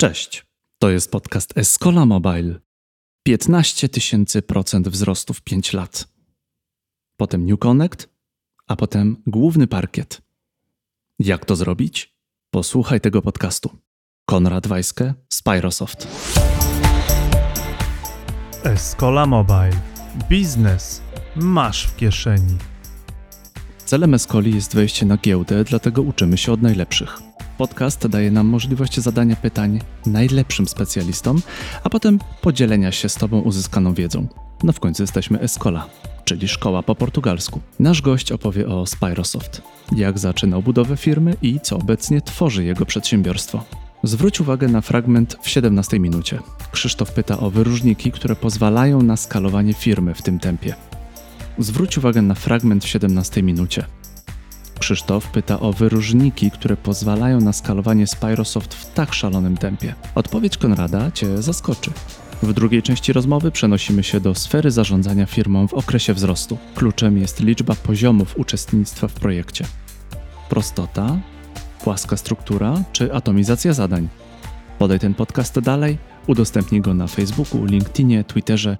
[0.00, 0.46] Cześć,
[0.78, 2.60] to jest podcast Escola Mobile.
[3.22, 6.08] 15 tysięcy procent wzrostu w 5 lat.
[7.16, 8.08] Potem New Connect,
[8.66, 10.22] a potem główny parkiet.
[11.18, 12.16] Jak to zrobić?
[12.50, 13.78] Posłuchaj tego podcastu.
[14.28, 16.08] Konrad Wajskę, Spyrosoft.
[18.64, 19.80] Escola Mobile.
[20.28, 21.02] Biznes
[21.36, 22.58] masz w kieszeni.
[23.84, 27.29] Celem Escoli jest wejście na giełdę, dlatego uczymy się od najlepszych.
[27.60, 31.42] Podcast daje nam możliwość zadania pytań najlepszym specjalistom,
[31.84, 34.26] a potem podzielenia się z Tobą uzyskaną wiedzą.
[34.62, 35.86] No w końcu jesteśmy Escola,
[36.24, 37.60] czyli szkoła po portugalsku.
[37.78, 39.62] Nasz gość opowie o Spyrosoft,
[39.96, 43.64] jak zaczynał budowę firmy i co obecnie tworzy jego przedsiębiorstwo.
[44.02, 46.38] Zwróć uwagę na fragment w 17 minucie.
[46.72, 50.74] Krzysztof pyta o wyróżniki, które pozwalają na skalowanie firmy w tym tempie.
[51.58, 53.84] Zwróć uwagę na fragment w 17 minucie.
[54.80, 59.94] Krzysztof pyta o wyróżniki, które pozwalają na skalowanie Spyrosoft w tak szalonym tempie.
[60.14, 61.90] Odpowiedź Konrada Cię zaskoczy.
[62.42, 66.58] W drugiej części rozmowy przenosimy się do sfery zarządzania firmą w okresie wzrostu.
[66.74, 69.64] Kluczem jest liczba poziomów uczestnictwa w projekcie.
[70.48, 71.18] Prostota,
[71.84, 74.08] płaska struktura czy atomizacja zadań.
[74.78, 78.76] Podaj ten podcast dalej, udostępnij go na Facebooku, LinkedInie, Twitterze.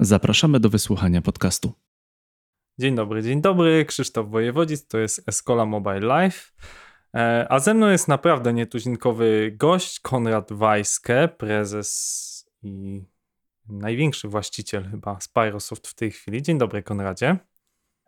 [0.00, 1.85] Zapraszamy do wysłuchania podcastu.
[2.78, 3.84] Dzień dobry, dzień dobry.
[3.84, 6.52] Krzysztof Wojewodzic, to jest Escola Mobile Life.
[7.14, 13.04] E, a ze mną jest naprawdę nietuzinkowy gość, Konrad Wajskę, prezes i
[13.68, 16.42] największy właściciel chyba Spyrosoft w tej chwili.
[16.42, 17.36] Dzień dobry, Konradzie.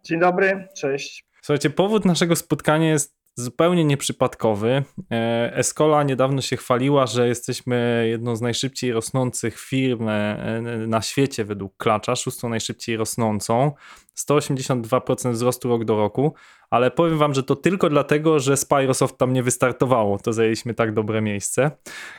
[0.05, 1.29] Dzień dobry, cześć.
[1.43, 4.85] Słuchajcie, powód naszego spotkania jest zupełnie nieprzypadkowy.
[5.11, 11.45] E, Escola niedawno się chwaliła, że jesteśmy jedną z najszybciej rosnących firm e, na świecie
[11.45, 13.73] według klacza, szóstą najszybciej rosnącą.
[14.19, 16.35] 182% wzrostu rok do roku,
[16.71, 20.19] ale powiem wam, że to tylko dlatego, że Spyrosoft tam nie wystartowało.
[20.19, 21.71] To zajęliśmy tak dobre miejsce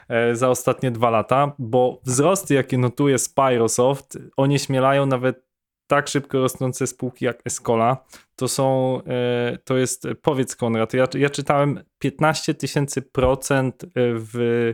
[0.10, 5.49] e, za ostatnie dwa lata, bo wzrosty, jakie notuje Spyrosoft, onieśmielają nawet
[5.90, 8.06] tak szybko rosnące spółki jak Escola,
[8.36, 14.74] to są, e, to jest, powiedz Konrad, ja, ja czytałem 15 tysięcy procent w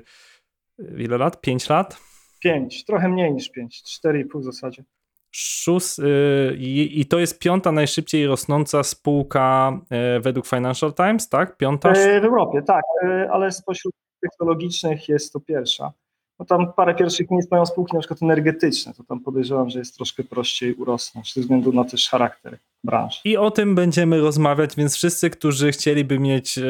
[0.98, 1.42] ile lat?
[1.42, 1.98] 5 lat?
[2.40, 4.84] 5, trochę mniej niż 5, 4,5 w zasadzie.
[5.32, 9.80] Szus, y, i, I to jest piąta najszybciej rosnąca spółka
[10.22, 11.58] według Financial Times, tak?
[11.58, 11.90] Piąta?
[11.92, 15.94] E, w Europie, tak, e, ale spośród technologicznych jest to pierwsza.
[16.40, 19.96] No tam parę pierwszych miejsc mają spółki na przykład energetyczne, to tam podejrzewam, że jest
[19.96, 23.20] troszkę prościej urosnąć ze względu na też charakter branży.
[23.24, 26.64] I o tym będziemy rozmawiać, więc wszyscy, którzy chcieliby mieć e,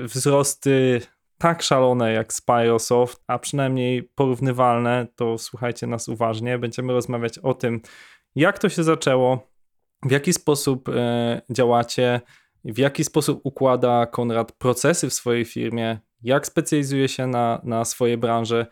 [0.00, 1.00] wzrosty
[1.38, 6.58] tak szalone jak Spyrosoft, a przynajmniej porównywalne, to słuchajcie nas uważnie.
[6.58, 7.80] Będziemy rozmawiać o tym,
[8.34, 9.50] jak to się zaczęło,
[10.02, 12.20] w jaki sposób e, działacie,
[12.64, 18.18] w jaki sposób układa Konrad procesy w swojej firmie, jak specjalizuje się na, na swoje
[18.18, 18.66] branże,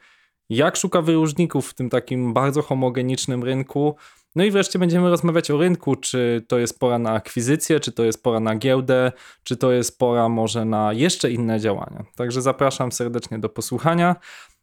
[0.48, 3.96] jak szuka wyróżników w tym takim bardzo homogenicznym rynku.
[4.36, 8.04] No i wreszcie będziemy rozmawiać o rynku, czy to jest pora na akwizycję, czy to
[8.04, 9.12] jest pora na giełdę,
[9.42, 12.04] czy to jest pora może na jeszcze inne działania.
[12.16, 14.16] Także zapraszam serdecznie do posłuchania.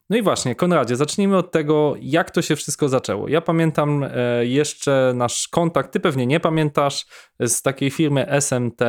[0.09, 3.27] No i właśnie, Konradzie, zacznijmy od tego, jak to się wszystko zaczęło.
[3.27, 7.05] Ja pamiętam e, jeszcze nasz kontakt, ty pewnie nie pamiętasz,
[7.39, 8.81] z takiej firmy SMT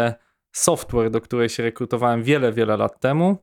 [0.52, 3.36] Software, do której się rekrutowałem wiele, wiele lat temu.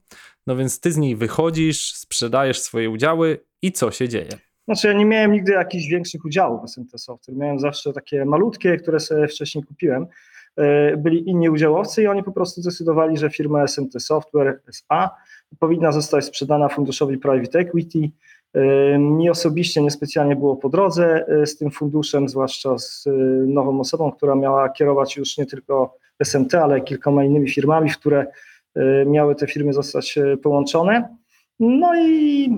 [0.50, 4.30] No więc ty z niej wychodzisz, sprzedajesz swoje udziały i co się dzieje?
[4.66, 7.38] Znaczy ja nie miałem nigdy jakichś większych udziałów w SMT Software.
[7.38, 10.08] Miałem zawsze takie malutkie, które sobie wcześniej kupiłem.
[10.58, 15.10] E, byli inni udziałowcy i oni po prostu zdecydowali, że firma SMT Software SA
[15.60, 18.12] powinna zostać sprzedana funduszowi Private Equity.
[18.54, 23.06] E, mi osobiście niespecjalnie było po drodze e, z tym funduszem, zwłaszcza z
[23.48, 28.26] nową osobą, która miała kierować już nie tylko SMT, ale kilkoma innymi firmami, w które
[29.06, 31.16] miały te firmy zostać połączone.
[31.60, 32.50] No i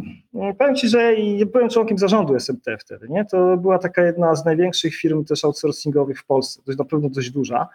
[0.58, 1.16] powiem Ci, że
[1.52, 3.08] byłem członkiem zarządu SMT wtedy.
[3.10, 3.26] Nie?
[3.26, 7.30] To była taka jedna z największych firm też outsourcingowych w Polsce, jest na pewno dość
[7.30, 7.68] duża.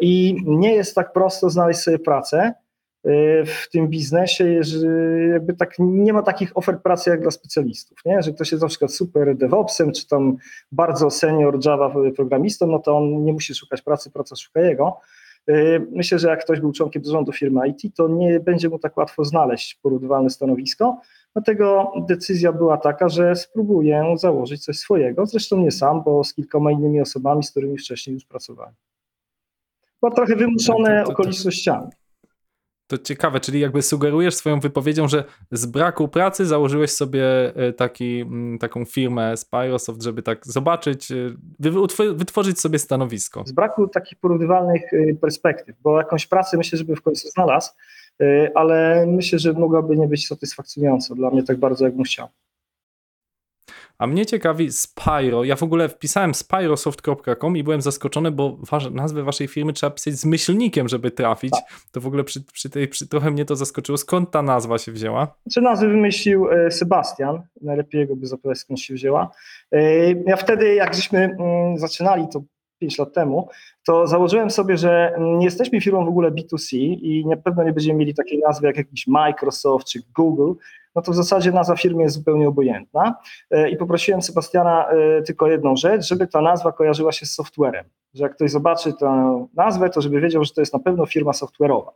[0.00, 2.52] I nie jest tak prosto znaleźć sobie pracę
[3.46, 4.86] w tym biznesie, że
[5.32, 8.22] jakby tak nie ma takich ofert pracy jak dla specjalistów, nie?
[8.22, 10.36] że ktoś jest na przykład super DevOpsem, czy tam
[10.72, 15.00] bardzo senior Java programistą, no to on nie musi szukać pracy, praca szuka jego.
[15.50, 18.96] Y, myślę, że jak ktoś był członkiem zarządu firmy IT, to nie będzie mu tak
[18.96, 21.00] łatwo znaleźć porównywalne stanowisko.
[21.32, 25.26] Dlatego decyzja była taka, że spróbuję założyć coś swojego.
[25.26, 28.74] Zresztą nie sam, bo z kilkoma innymi osobami, z którymi wcześniej już pracowałem.
[30.02, 31.90] Była trochę wymuszone okolicznościami.
[32.88, 37.24] To ciekawe, czyli jakby sugerujesz swoją wypowiedzią, że z braku pracy założyłeś sobie
[37.56, 38.24] e, taki,
[38.60, 43.42] taką firmę Spyrosoft, żeby tak zobaczyć, e, wytworzyć sobie stanowisko.
[43.46, 47.70] Z braku takich porównywalnych e, perspektyw, bo jakąś pracę myślę, żeby w końcu znalazł,
[48.54, 52.28] ale myślę, że mogłaby nie być satysfakcjonująca dla mnie tak bardzo, jakbym chciał.
[53.98, 55.44] A mnie ciekawi Spyro.
[55.44, 60.14] Ja w ogóle wpisałem spyrosoft.com i byłem zaskoczony, bo wasz, nazwę waszej firmy trzeba pisać
[60.14, 61.50] z myślnikiem, żeby trafić.
[61.50, 61.62] Tak.
[61.92, 63.98] To w ogóle przy, przy tej, przy, trochę mnie to zaskoczyło.
[63.98, 65.34] Skąd ta nazwa się wzięła?
[65.52, 67.42] Czy nazwę wymyślił e, Sebastian.
[67.60, 69.30] Najlepiej go by zapytać, skąd się wzięła.
[69.72, 72.42] E, ja wtedy, jak żeśmy mm, zaczynali, to
[72.78, 73.48] 5 lat temu,
[73.86, 77.98] to założyłem sobie, że nie jesteśmy firmą w ogóle B2C i na pewno nie będziemy
[77.98, 80.52] mieli takiej nazwy jak jakiś Microsoft czy Google,
[80.98, 83.14] no to w zasadzie nazwa firmy jest zupełnie obojętna.
[83.50, 87.84] E, I poprosiłem Sebastiana e, tylko jedną rzecz, żeby ta nazwa kojarzyła się z softwarem.
[88.14, 91.32] Że jak ktoś zobaczy tę nazwę, to żeby wiedział, że to jest na pewno firma
[91.32, 91.90] software'owa.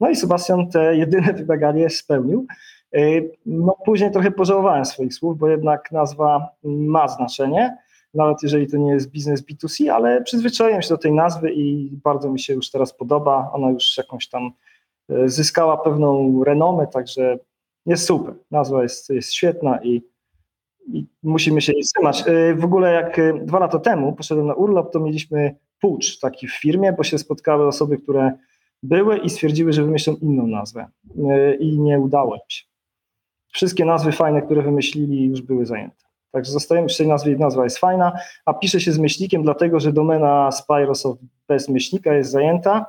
[0.00, 2.46] No i Sebastian te jedyne wymaganie spełnił.
[2.94, 3.00] E,
[3.46, 7.76] no później trochę pożałowałem swoich słów, bo jednak nazwa ma znaczenie,
[8.14, 12.30] nawet jeżeli to nie jest biznes B2C, ale przyzwyczaiłem się do tej nazwy i bardzo
[12.30, 13.50] mi się już teraz podoba.
[13.52, 14.50] Ona już jakąś tam
[15.26, 17.38] zyskała pewną renomę, także
[17.86, 18.34] jest super.
[18.50, 20.02] Nazwa jest, jest świetna i,
[20.86, 22.24] i musimy się jej trzymać.
[22.28, 26.48] Y, w ogóle jak y, dwa lata temu poszedłem na urlop, to mieliśmy pucz taki
[26.48, 28.32] w firmie, bo się spotkały osoby, które
[28.82, 32.64] były i stwierdziły, że wymyślą inną nazwę y, i nie udało im się.
[33.52, 36.06] Wszystkie nazwy fajne, które wymyślili już były zajęte.
[36.30, 38.12] Także zostajemy przy tej nazwie, nazwa jest fajna,
[38.44, 42.86] a pisze się z myślnikiem, dlatego że domena Spyrosoft bez myślnika jest zajęta,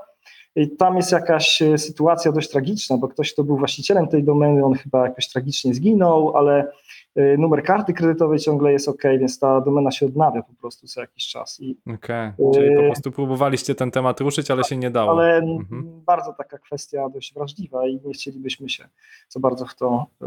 [0.57, 4.65] i tam jest jakaś e, sytuacja dość tragiczna, bo ktoś, kto był właścicielem tej domeny,
[4.65, 6.71] on chyba jakoś tragicznie zginął, ale
[7.15, 11.01] e, numer karty kredytowej ciągle jest ok, więc ta domena się odnawia po prostu co
[11.01, 11.61] jakiś czas.
[11.95, 12.53] Okej, okay.
[12.53, 15.11] czyli po prostu próbowaliście ten temat ruszyć, ale się nie dało.
[15.11, 16.01] Ale mhm.
[16.05, 18.87] bardzo taka kwestia dość wrażliwa i nie chcielibyśmy się
[19.29, 20.25] za bardzo w to e,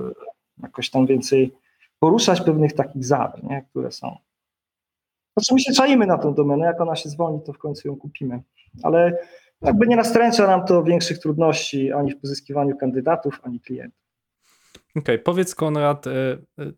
[0.62, 1.52] jakoś tam więcej
[1.98, 4.16] poruszać pewnych takich zader, nie, które są.
[5.36, 7.96] Znaczy my się czajmy na tą domenę, jak ona się zwolni, to w końcu ją
[7.96, 8.42] kupimy.
[8.82, 9.18] Ale
[9.62, 14.00] jakby nie nastręcza nam to większych trudności ani w pozyskiwaniu kandydatów, ani klientów.
[14.90, 16.72] Okej, okay, powiedz Konrad, e, e,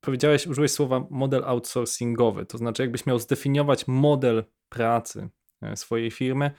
[0.00, 5.28] powiedziałeś, użyłeś słowa model outsourcingowy, to znaczy jakbyś miał zdefiniować model pracy
[5.62, 6.50] e, swojej firmy,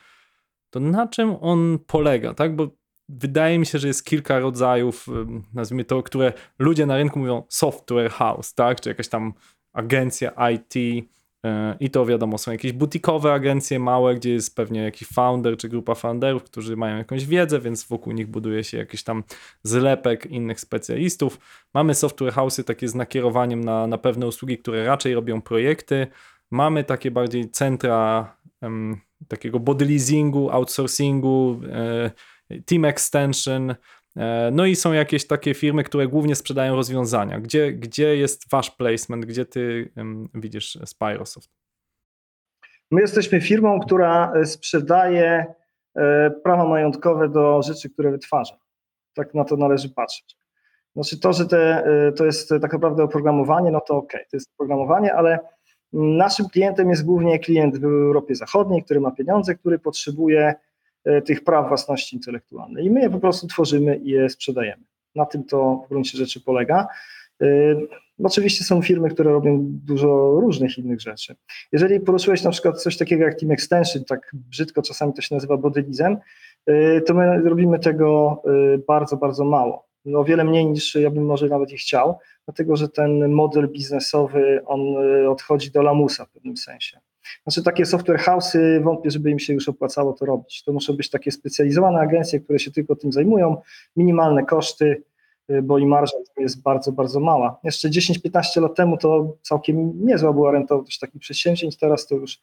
[0.70, 2.56] to na czym on polega, tak?
[2.56, 2.68] Bo
[3.10, 5.08] wydaje mi się, że jest kilka rodzajów,
[5.54, 8.82] nazwijmy to, które ludzie na rynku mówią software house, tak?
[8.82, 9.34] Czy jakaś tam
[9.74, 11.06] agencja IT,
[11.80, 15.96] i to wiadomo, są jakieś butikowe agencje małe, gdzie jest pewnie jakiś founder czy grupa
[15.96, 19.24] founderów, którzy mają jakąś wiedzę, więc wokół nich buduje się jakiś tam
[19.64, 21.40] zlepek innych specjalistów.
[21.74, 26.08] Mamy software house'y takie z nakierowaniem na, na pewne usługi, które raczej robią projekty.
[26.52, 28.98] Mamy takie bardziej centra um,
[29.28, 32.12] takiego body leasingu, outsourcingu, e,
[32.66, 33.76] team extension, E,
[34.52, 37.40] no i są jakieś takie firmy, które głównie sprzedają rozwiązania.
[37.40, 39.26] Gdzie, gdzie jest wasz placement?
[39.26, 39.94] Gdzie ty
[40.34, 41.50] widzisz Spyrosoft?
[42.92, 45.46] My jesteśmy firmą, która e, sprzedaje
[45.96, 48.58] e, prawa majątkowe do rzeczy, które wytwarza.
[49.14, 50.38] Tak na to należy patrzeć.
[50.96, 51.84] Znaczy to, że te,
[52.18, 55.40] to jest tak naprawdę oprogramowanie, no to ok, to jest oprogramowanie, ale
[55.94, 60.56] naszym klientem jest głównie klient w Europie Zachodniej, który ma pieniądze, który potrzebuje E,
[61.26, 62.86] tych praw własności intelektualnej.
[62.86, 64.84] I my je po prostu tworzymy i je sprzedajemy.
[65.16, 66.88] Na tym to w gruncie rzeczy polega.
[67.42, 67.48] E,
[68.24, 71.36] oczywiście są firmy, które robią dużo różnych innych rzeczy.
[71.72, 75.58] Jeżeli poruszyłeś na przykład coś takiego jak Team Extension, tak brzydko czasami to się nazywa
[75.58, 76.18] bodylizem,
[76.66, 78.42] e, to my robimy tego
[78.88, 79.88] bardzo, bardzo mało.
[80.06, 83.70] No, o wiele mniej niż ja bym może nawet i chciał, dlatego że ten model
[83.70, 84.80] biznesowy, on
[85.28, 87.00] odchodzi do lamusa w pewnym sensie.
[87.44, 90.64] Znaczy takie software house'y, wątpię, żeby im się już opłacało to robić.
[90.64, 93.62] To muszą być takie specjalizowane agencje, które się tylko tym zajmują,
[93.96, 95.04] minimalne koszty,
[95.50, 97.60] y, bo i marża jest bardzo, bardzo mała.
[97.64, 102.40] Jeszcze 10-15 lat temu to całkiem niezła była rentowność takich przedsięwzięć, teraz to już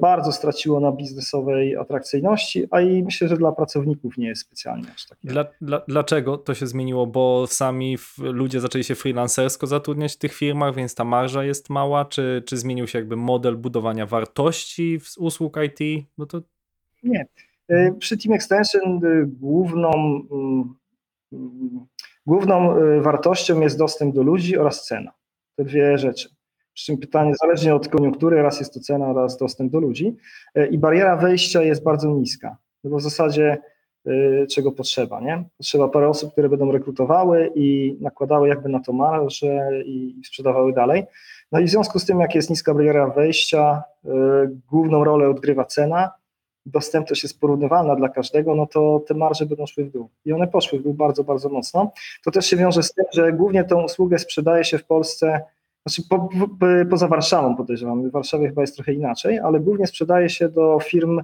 [0.00, 5.06] bardzo straciło na biznesowej atrakcyjności, a i myślę, że dla pracowników nie jest specjalnie aż
[5.06, 5.28] takie.
[5.28, 7.06] Dla, dla, dlaczego to się zmieniło?
[7.06, 12.04] Bo sami ludzie zaczęli się freelancersko zatrudniać w tych firmach, więc ta marża jest mała,
[12.04, 16.06] czy, czy zmienił się jakby model budowania wartości z usług IT?
[16.18, 16.40] No to...
[17.02, 17.26] Nie.
[17.70, 19.90] Y, przy Team Extension y, główną,
[20.30, 20.74] mm,
[21.32, 21.86] mm,
[22.26, 25.12] główną wartością jest dostęp do ludzi oraz cena.
[25.56, 26.28] Te dwie rzeczy.
[26.74, 30.16] Przy czym pytanie, zależnie od koniunktury, raz jest to cena, raz dostęp do ludzi.
[30.54, 33.58] E, I bariera wejścia jest bardzo niska, no bo w zasadzie
[34.06, 35.44] y, czego potrzeba, nie?
[35.58, 41.04] Potrzeba parę osób, które będą rekrutowały i nakładały jakby na to marże i sprzedawały dalej.
[41.52, 44.08] No i w związku z tym, jak jest niska bariera wejścia, y,
[44.70, 46.10] główną rolę odgrywa cena,
[46.66, 50.08] dostępność jest porównywalna dla każdego, no to te marże będą szły w dół.
[50.24, 51.92] I one poszły w dół bardzo, bardzo mocno.
[52.24, 55.40] To też się wiąże z tym, że głównie tą usługę sprzedaje się w Polsce
[55.86, 60.28] znaczy po, po, poza Warszawą podejrzewam, w Warszawie chyba jest trochę inaczej, ale głównie sprzedaje
[60.28, 61.20] się do firm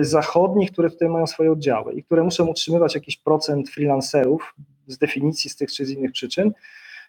[0.00, 4.54] zachodnich, które tutaj mają swoje oddziały i które muszą utrzymywać jakiś procent freelancerów
[4.86, 6.52] z definicji z tych czy z innych przyczyn.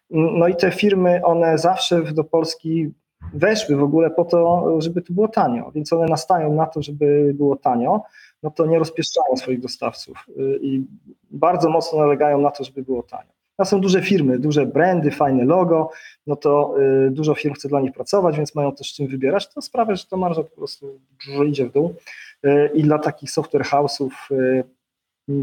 [0.10, 2.92] No i te firmy, one zawsze do Polski
[3.34, 7.32] weszły w ogóle po to, żeby tu było tanio, więc one nastają na to, żeby
[7.36, 8.02] było tanio,
[8.44, 10.86] no to nie rozpieszczają swoich dostawców y, i
[11.32, 13.32] bardzo mocno nalegają na to, żeby było tanio.
[13.62, 15.90] To są duże firmy, duże brandy, fajne logo,
[16.28, 16.76] no to
[17.08, 19.54] y, dużo firm chce dla nich pracować, więc mają też czym wybierać.
[19.54, 21.96] To sprawia, że to marża po prostu dużo idzie w dół
[22.46, 24.10] y, i dla takich software house'ów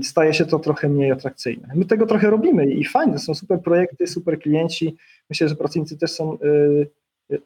[0.03, 1.69] staje się to trochę mniej atrakcyjne.
[1.75, 4.97] My tego trochę robimy i fajne, są super projekty, super klienci.
[5.31, 6.39] Myślę, że pracownicy też są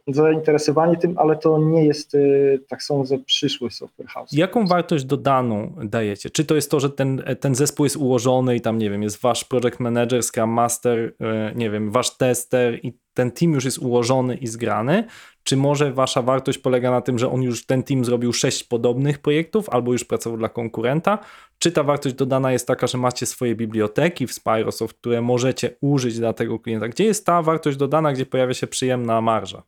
[0.09, 4.33] zainteresowani tym, ale to nie jest, y, tak sądzę, przyszłość software house.
[4.33, 6.31] Jaką wartość dodaną dajecie?
[6.31, 9.21] Czy to jest to, że ten, ten zespół jest ułożony i tam, nie wiem, jest
[9.21, 11.15] wasz project manager, scrum master, y,
[11.55, 15.05] nie wiem, wasz tester i ten team już jest ułożony i zgrany?
[15.45, 19.19] Czy może wasza wartość polega na tym, że on już, ten team zrobił sześć podobnych
[19.19, 21.19] projektów albo już pracował dla konkurenta?
[21.59, 26.19] Czy ta wartość dodana jest taka, że macie swoje biblioteki w Spyrosoft, które możecie użyć
[26.19, 26.89] dla tego klienta?
[26.89, 29.63] Gdzie jest ta wartość dodana, gdzie pojawia się przyjemna marża?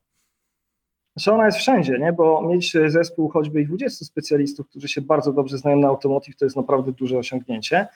[1.17, 2.13] Znaczy ona jest wszędzie, nie?
[2.13, 6.45] bo mieć zespół choćby i 20 specjalistów, którzy się bardzo dobrze znają na automotive, to
[6.45, 7.87] jest naprawdę duże osiągnięcie.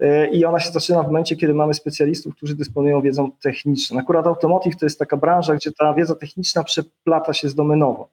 [0.00, 3.98] E, I ona się zaczyna w momencie, kiedy mamy specjalistów, którzy dysponują wiedzą techniczną.
[3.98, 8.04] Akurat automotive to jest taka branża, gdzie ta wiedza techniczna przeplata się z domenową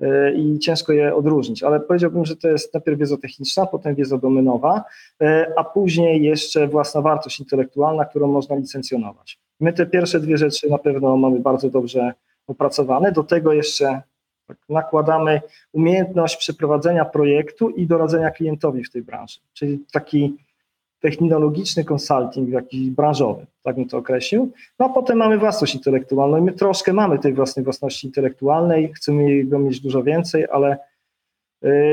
[0.00, 4.18] e, i ciężko je odróżnić, ale powiedziałbym, że to jest najpierw wiedza techniczna, potem wiedza
[4.18, 4.84] domenowa,
[5.22, 9.38] e, a później jeszcze własna wartość intelektualna, którą można licencjonować.
[9.60, 12.12] My te pierwsze dwie rzeczy na pewno mamy bardzo dobrze
[12.50, 13.12] opracowane.
[13.12, 14.02] Do tego jeszcze
[14.46, 15.40] tak, nakładamy
[15.72, 20.36] umiejętność przeprowadzenia projektu i doradzenia klientowi w tej branży, czyli taki
[21.00, 24.52] technologiczny konsulting jakiś branżowy, tak bym to określił.
[24.78, 29.44] No a potem mamy własność intelektualną i my troszkę mamy tej własnej własności intelektualnej, chcemy
[29.44, 30.78] go mieć dużo więcej, ale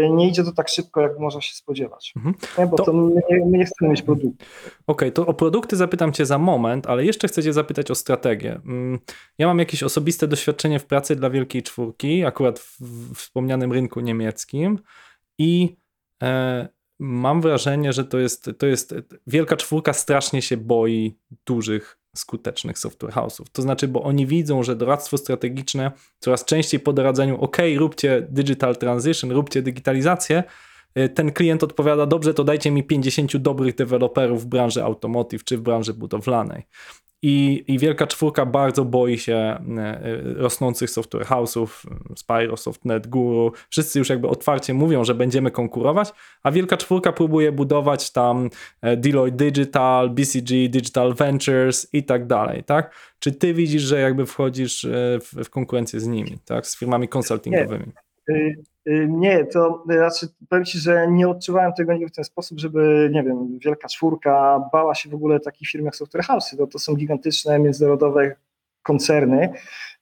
[0.10, 2.14] nie idzie to tak szybko, jak można się spodziewać.
[2.16, 2.36] Mhm.
[2.58, 4.46] Nie, bo to, to my, nie, my, nie, chcemy mieć produktu.
[4.88, 7.96] Okej, okay, to o produkty zapytam Cię za moment, ale jeszcze chcę Cię zapytać o
[7.96, 8.62] strategię.
[8.66, 9.00] Mm,
[9.38, 14.80] ja mam jakieś osobiste doświadczenie w pracy dla Wielkiej Czwórki, akurat w wspomnianym rynku niemieckim
[15.40, 15.78] i
[16.24, 16.68] e,
[17.00, 18.96] mam wrażenie, że to jest, to jest
[19.28, 23.46] Wielka Czwórka strasznie się boi dużych skutecznych software house'ów.
[23.52, 28.76] To znaczy, bo oni widzą, że doradztwo strategiczne coraz częściej po doradzeniu, ok, róbcie digital
[28.76, 30.44] transition, róbcie digitalizację,
[30.98, 35.58] y, ten klient odpowiada, dobrze, to dajcie mi 50 dobrych deweloperów w branży automotive czy
[35.58, 36.64] w branży budowlanej.
[37.22, 41.68] I, I Wielka Czwórka bardzo boi się e, e, rosnących software house'ów,
[42.16, 43.52] Spyrosoft, NetGuru.
[43.70, 48.50] Wszyscy już jakby otwarcie mówią, że będziemy konkurować, a Wielka Czwórka próbuje budować tam
[48.82, 52.96] e, Deloitte Digital, BCG, Digital Ventures i tak dalej, tak?
[53.20, 54.88] Czy ty widzisz, że jakby wchodzisz
[55.22, 56.68] w, w konkurencję z nimi, tak?
[56.68, 57.86] Z firmami konsultingowymi?
[57.86, 58.07] Nie.
[58.30, 58.56] Y,
[58.88, 63.10] y, nie, to znaczy powiem Ci, że nie odczuwałem tego nigdy w ten sposób, żeby,
[63.14, 66.56] nie wiem, wielka czwórka bała się w ogóle takich firm jak Software House.
[66.58, 68.36] To, to są gigantyczne międzynarodowe
[68.88, 69.54] koncerny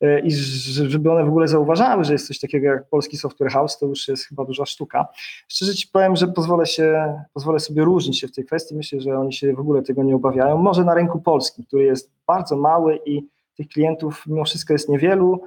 [0.03, 3.77] y, i żeby one w ogóle zauważały, że jest coś takiego jak polski Software House,
[3.77, 5.08] to już jest chyba duża sztuka.
[5.48, 8.75] Szczerze Ci powiem, że pozwolę, się, pozwolę sobie różnić się w tej kwestii.
[8.75, 10.58] Myślę, że oni się w ogóle tego nie obawiają.
[10.58, 13.27] Może na rynku polskim, który jest bardzo mały i
[13.58, 15.41] tych klientów mimo wszystko jest niewielu,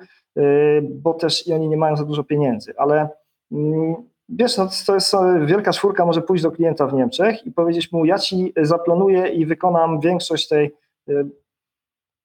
[0.83, 3.09] bo też i oni nie mają za dużo pieniędzy, ale
[3.52, 3.95] Mm,
[4.28, 5.14] wiesz, no to jest
[5.47, 9.47] wielka czwórka może pójść do klienta w Niemczech i powiedzieć mu, ja ci zaplanuję i
[9.47, 10.75] wykonam większość tej,
[11.09, 11.26] y,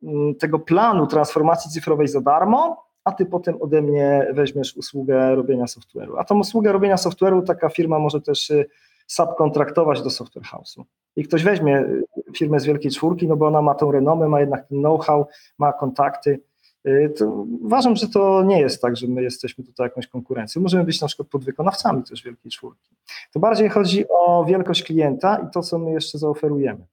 [0.04, 5.66] mm, tego planu transformacji cyfrowej za darmo, a ty potem ode mnie weźmiesz usługę robienia
[5.66, 6.16] software'u.
[6.18, 8.66] A tą usługę robienia software'u taka firma może też y,
[9.08, 10.84] subkontraktować do software house'u.
[11.16, 12.04] I ktoś weźmie y,
[12.38, 15.28] firmę z wielkiej czwórki, no bo ona ma tą renomę, ma jednak know-how,
[15.58, 16.53] ma kontakty, Y,
[17.18, 20.62] to uważam, że to nie jest tak, że my jesteśmy tutaj jakąś konkurencją.
[20.62, 22.96] Możemy być na przykład podwykonawcami też Wielkiej Czwórki.
[23.34, 26.86] To bardziej chodzi o wielkość klienta i to, co my jeszcze zaoferujemy.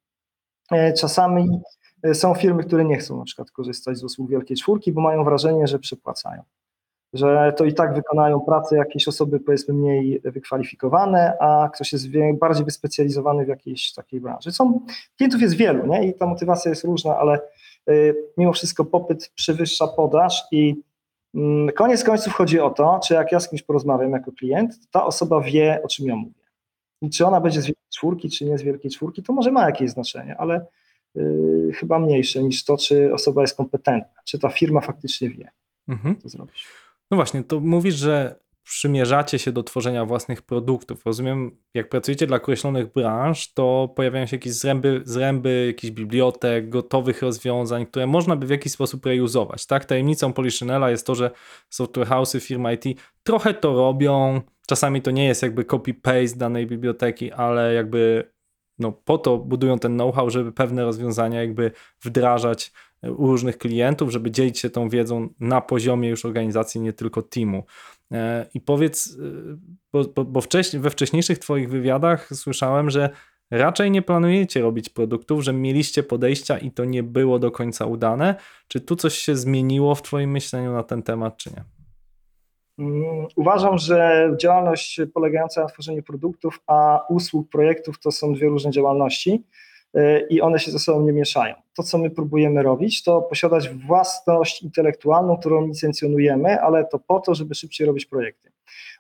[0.73, 1.61] E, czasami
[2.03, 5.25] e, są firmy, które nie chcą na przykład korzystać z usług Wielkiej Czwórki, bo mają
[5.25, 6.43] wrażenie, że przepłacają.
[7.13, 12.07] Że to i tak wykonają pracę jakieś osoby powiedzmy mniej wykwalifikowane, a ktoś jest
[12.41, 14.53] bardziej wyspecjalizowany w jakiejś takiej branży.
[14.53, 14.81] Są,
[15.17, 16.09] klientów jest wielu nie?
[16.09, 17.70] i ta motywacja jest różna, ale Y,
[18.37, 20.83] mimo wszystko popyt przewyższa podaż i
[21.35, 25.07] mm, koniec końców chodzi o to, czy jak ja z kimś porozmawiam jako klient, ta
[25.07, 26.41] osoba wie, o czym ja mówię.
[27.03, 29.67] I czy ona będzie z wielkiej czwórki, czy nie z wielkiej czwórki, to może ma
[29.67, 30.67] jakieś znaczenie, ale
[31.15, 35.51] yy, chyba mniejsze niż to, czy osoba jest kompetentna, czy ta firma faktycznie wie,
[35.89, 36.17] mhm.
[36.21, 36.67] co zrobić.
[37.11, 41.07] No właśnie, to mówisz, że przymierzacie się do tworzenia własnych produktów.
[41.07, 47.23] Rozumiem, jak pracujecie dla określonych branż, to pojawiają się jakieś zręby, zręby jakichś bibliotek, gotowych
[47.23, 49.67] rozwiązań, które można by w jakiś sposób reuzować.
[49.67, 49.85] Tak?
[49.85, 51.31] Tajemnicą Poliszynela jest to, że
[51.71, 52.85] software house'y, firma IT
[53.23, 58.31] trochę to robią, czasami to nie jest jakby copy-paste danej biblioteki, ale jakby
[58.79, 64.31] no, po to budują ten know-how, żeby pewne rozwiązania jakby wdrażać u różnych klientów, żeby
[64.31, 67.65] dzielić się tą wiedzą na poziomie już organizacji, nie tylko teamu.
[68.13, 69.57] E, I powiedz, e,
[69.93, 73.11] bo, bo, bo wcześniej, we wcześniejszych Twoich wywiadach słyszałem, że
[73.51, 78.35] raczej nie planujecie robić produktów, że mieliście podejścia i to nie było do końca udane.
[78.69, 81.65] Czy tu coś się zmieniło w Twoim myśleniu na ten temat, czy nie?
[82.79, 88.71] Mm, uważam, że działalność polegająca na tworzeniu produktów, a usług, projektów to są dwie różne
[88.71, 89.45] działalności
[90.31, 91.55] i one się ze sobą nie mieszają.
[91.77, 97.35] To, co my próbujemy robić, to posiadać własność intelektualną, którą licencjonujemy, ale to po to,
[97.35, 98.53] żeby szybciej robić projekty.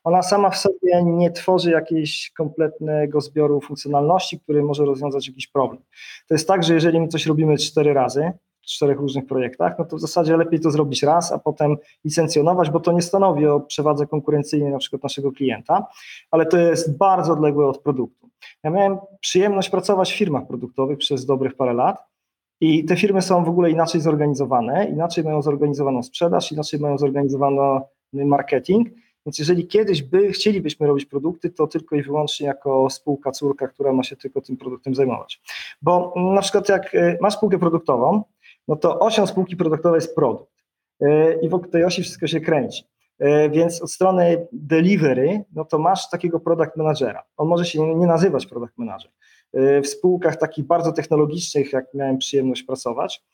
[0.04, 5.82] Ona sama w sobie nie tworzy jakiegoś kompletnego zbioru funkcjonalności, który może rozwiązać jakiś problem.
[6.28, 8.32] To jest tak, że jeżeli my coś robimy cztery razy,
[8.66, 12.80] czterech różnych projektach, no to w zasadzie lepiej to zrobić raz, a potem licencjonować, bo
[12.80, 15.86] to nie stanowi o przewadze konkurencyjnej na przykład naszego klienta,
[16.30, 18.30] ale to jest bardzo odległe od produktu.
[18.64, 21.96] Ja miałem przyjemność pracować w firmach produktowych przez dobrych parę lat
[22.60, 27.80] i te firmy są w ogóle inaczej zorganizowane, inaczej mają zorganizowaną sprzedaż, inaczej mają zorganizowany
[28.12, 28.88] marketing,
[29.26, 33.92] więc jeżeli kiedyś by chcielibyśmy robić produkty, to tylko i wyłącznie jako spółka córka, która
[33.92, 35.40] ma się tylko tym produktem zajmować.
[35.82, 38.22] Bo na przykład jak y, masz spółkę produktową,
[38.70, 40.52] no to osią spółki produktowej jest produkt
[41.02, 42.84] y, i wokół tej osi wszystko się kręci.
[43.22, 47.22] Y, więc od strony delivery, no to masz takiego product managera.
[47.36, 49.10] On może się nie nazywać product manager.
[49.54, 53.24] W spółkach takich bardzo technologicznych, jak miałem przyjemność pracować,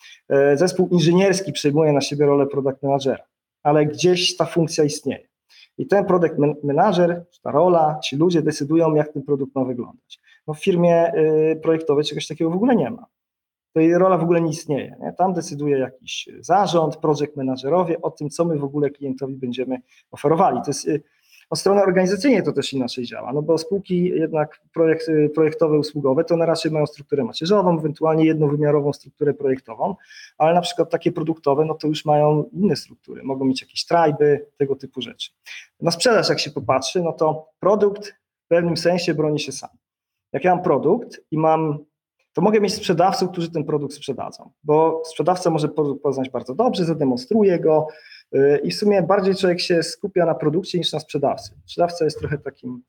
[0.54, 3.24] zespół inżynierski przejmuje na siebie rolę product managera,
[3.62, 5.28] ale gdzieś ta funkcja istnieje.
[5.78, 10.20] I ten product manager, ta rola, ci ludzie decydują, jak ten produkt ma wyglądać.
[10.46, 11.12] No w firmie
[11.62, 13.06] projektowej czegoś takiego w ogóle nie ma.
[13.76, 14.96] Tej rola w ogóle nie istnieje.
[15.00, 15.12] Nie?
[15.12, 19.80] Tam decyduje jakiś zarząd, project managerowie o tym, co my w ogóle klientowi będziemy
[20.10, 20.60] oferowali.
[20.64, 21.02] To jest y,
[21.50, 26.34] od strony organizacyjnej to też inaczej działa, no bo spółki jednak projekt, projektowe, usługowe to
[26.34, 29.94] one raczej mają strukturę macierzową, ewentualnie jednowymiarową strukturę projektową,
[30.38, 34.46] ale na przykład takie produktowe, no to już mają inne struktury, mogą mieć jakieś trajby,
[34.56, 35.30] tego typu rzeczy.
[35.80, 38.08] Na sprzedaż jak się popatrzy, no to produkt
[38.44, 39.70] w pewnym sensie broni się sam.
[40.32, 41.78] Jak ja mam produkt i mam
[42.36, 45.68] to mogę mieć sprzedawców, którzy ten produkt sprzedadzą, bo sprzedawca może
[46.02, 47.86] poznać bardzo dobrze, zademonstruje go,
[48.34, 51.54] Y, I w sumie bardziej człowiek się skupia na produkcie niż na sprzedawcy.
[51.64, 52.82] Sprzedawca jest trochę takim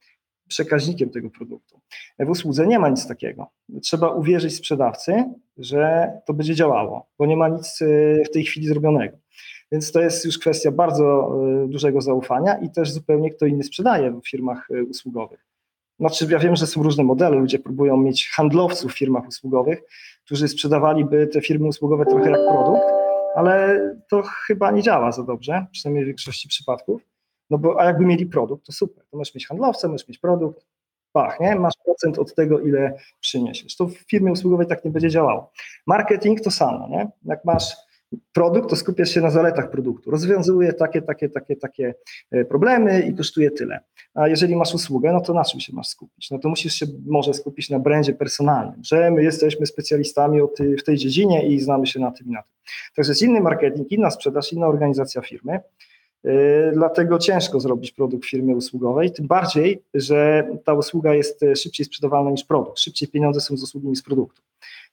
[0.48, 1.82] przekaźnikiem tego produktu.
[2.20, 3.48] W usłudze nie ma nic takiego.
[3.82, 5.24] Trzeba uwierzyć sprzedawcy,
[5.58, 9.18] że to będzie działało, bo nie ma nic y, w tej chwili zrobionego.
[9.72, 14.12] Więc to jest już kwestia bardzo y, dużego zaufania i też zupełnie kto inny sprzedaje
[14.12, 15.46] w firmach usługowych.
[16.00, 19.82] Znaczy, ja wiem, że są różne modele, ludzie próbują mieć handlowców w firmach usługowych,
[20.26, 22.86] którzy sprzedawaliby te firmy usługowe trochę jak produkt,
[23.36, 23.80] ale
[24.10, 27.02] to chyba nie działa za dobrze, przynajmniej w większości przypadków.
[27.50, 29.04] No bo, a jakby mieli produkt, to super.
[29.12, 30.66] To możesz mieć handlowca, możesz mieć produkt,
[31.12, 31.56] pach, nie?
[31.56, 33.76] Masz procent od tego, ile przyniesiesz.
[33.76, 35.52] To w firmie usługowej tak nie będzie działało.
[35.88, 37.10] Marketing to samo, nie?
[37.26, 37.87] Jak masz
[38.34, 40.12] produkt, to skupiasz się na zaletach produktu.
[40.12, 41.94] Rozwiązuje takie, takie, takie, takie
[42.32, 43.80] e, problemy i kosztuje tyle.
[44.14, 46.32] A jeżeli masz usługę, no to na czym się masz skupić?
[46.32, 50.40] No to musisz się może skupić na brandzie personalnym, że my jesteśmy specjalistami
[50.80, 52.52] w tej dziedzinie i znamy się na tym i na tym.
[52.96, 55.60] Także jest inny marketing, inna sprzedaż, inna organizacja firmy.
[56.26, 61.56] E, dlatego ciężko zrobić produkt w firmie usługowej, tym bardziej, że ta usługa jest e,
[61.56, 62.80] szybciej sprzedawalna niż produkt.
[62.80, 64.42] Szybciej pieniądze są z usługi niż z produktu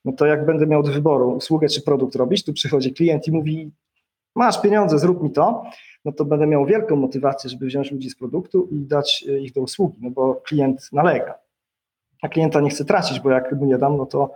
[0.05, 3.31] no to jak będę miał do wyboru usługę czy produkt robić, tu przychodzi klient i
[3.31, 3.71] mówi,
[4.35, 5.63] masz pieniądze, zrób mi to,
[6.05, 9.53] no to będę miał wielką motywację, żeby wziąć ludzi z produktu i dać e, ich
[9.53, 11.39] do usługi, no bo klient nalega.
[12.21, 14.33] A klienta nie chcę tracić, bo jak mu nie dam, no to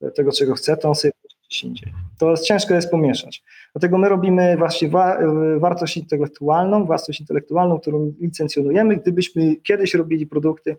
[0.00, 1.12] e, tego, czego chce, to on sobie
[1.48, 1.92] gdzieś indziej.
[2.18, 3.42] To ciężko jest pomieszać.
[3.74, 8.96] Dlatego my robimy właśnie wa e, wartość intelektualną, własność intelektualną, którą licencjonujemy.
[8.96, 10.76] Gdybyśmy kiedyś robili produkty,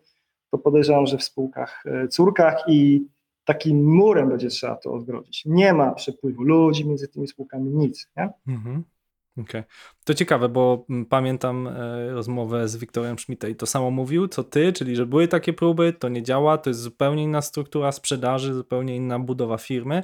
[0.52, 3.08] to podejrzewam, że w spółkach córkach i
[3.46, 5.44] takim murem będzie trzeba to odgrodzić.
[5.46, 8.08] Nie ma przepływu ludzi między tymi spółkami, nic.
[8.18, 8.30] Nie?
[8.48, 8.84] Mhm.
[9.42, 9.64] Okay.
[10.06, 14.44] To ciekawe, bo mm, pamiętam e, rozmowę z Wiktorem Schmidtem i to samo mówił, co
[14.44, 18.54] ty, czyli że były takie próby, to nie działa, to jest zupełnie inna struktura sprzedaży,
[18.54, 20.04] zupełnie inna budowa firmy.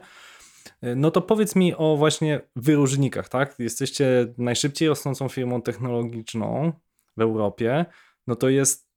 [0.82, 3.56] E, no to powiedz mi o właśnie wyróżnikach, tak?
[3.60, 6.72] Jesteście najszybciej rosnącą firmą technologiczną
[7.18, 7.86] w Europie,
[8.28, 8.90] no to jest,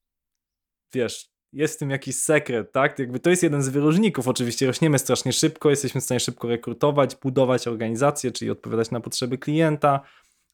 [0.95, 2.99] wiesz, jest w tym jakiś sekret, tak?
[2.99, 4.29] Jakby to jest jeden z wyróżników.
[4.29, 9.39] Oczywiście rośniemy strasznie szybko, jesteśmy w stanie szybko rekrutować, budować organizację, czyli odpowiadać na potrzeby
[9.39, 10.01] klienta.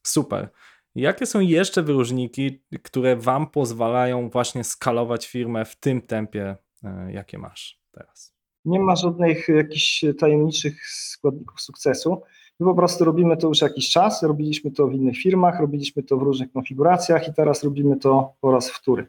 [0.03, 0.49] Super.
[0.95, 7.37] Jakie są jeszcze wyróżniki, które Wam pozwalają właśnie skalować firmę w tym tempie, e, jakie
[7.37, 8.35] masz teraz?
[8.65, 12.21] Nie ma żadnych jakichś tajemniczych składników sukcesu.
[12.59, 16.17] My po prostu robimy to już jakiś czas, robiliśmy to w innych firmach, robiliśmy to
[16.17, 19.07] w różnych konfiguracjach i teraz robimy to po raz wtóry.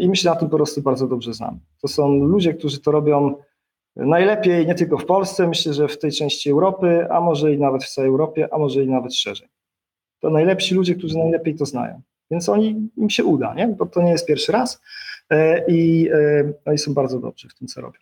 [0.00, 1.58] I my się na tym po prostu bardzo dobrze znamy.
[1.82, 3.34] To są ludzie, którzy to robią
[3.96, 7.84] najlepiej nie tylko w Polsce, myślę, że w tej części Europy, a może i nawet
[7.84, 9.48] w całej Europie, a może i nawet szerzej.
[10.20, 12.00] To najlepsi ludzie, którzy najlepiej to znają.
[12.30, 13.68] Więc oni, im się uda, nie?
[13.68, 14.80] bo to nie jest pierwszy raz
[15.68, 16.10] i
[16.64, 18.00] oni są bardzo dobrzy w tym, co robią.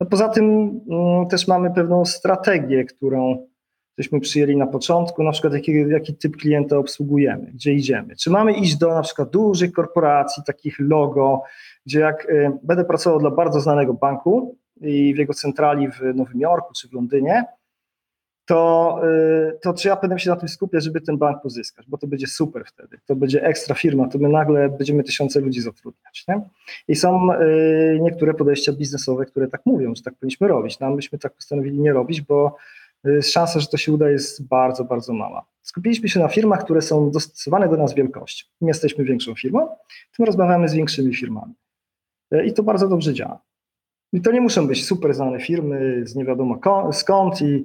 [0.00, 3.46] No poza tym mm, też mamy pewną strategię, którą
[3.98, 8.16] żeśmy przyjęli na początku, na przykład jaki, jaki typ klienta obsługujemy, gdzie idziemy.
[8.16, 11.42] Czy mamy iść do na przykład dużych korporacji, takich logo,
[11.86, 16.40] gdzie jak y, będę pracował dla bardzo znanego banku i w jego centrali w Nowym
[16.40, 17.44] Jorku czy w Londynie,
[18.46, 19.00] to,
[19.48, 22.06] y, to czy ja będę się na tym skupiać, żeby ten bank pozyskać, bo to
[22.06, 26.24] będzie super wtedy, to będzie ekstra firma, to my nagle będziemy tysiące ludzi zatrudniać.
[26.28, 26.40] Nie?
[26.88, 30.80] I są y, niektóre podejścia biznesowe, które tak mówią, że tak powinniśmy robić.
[30.80, 32.56] Nam byśmy tak postanowili nie robić, bo
[33.22, 35.46] szansa, że to się uda jest bardzo, bardzo mała.
[35.62, 38.46] Skupiliśmy się na firmach, które są dostosowane do nas wielkością.
[38.60, 39.68] Im jesteśmy większą firmą,
[40.16, 41.54] tym rozmawiamy z większymi firmami.
[42.44, 43.40] I to bardzo dobrze działa.
[44.12, 46.58] I to nie muszą być super znane firmy z nie wiadomo
[46.92, 47.64] skąd i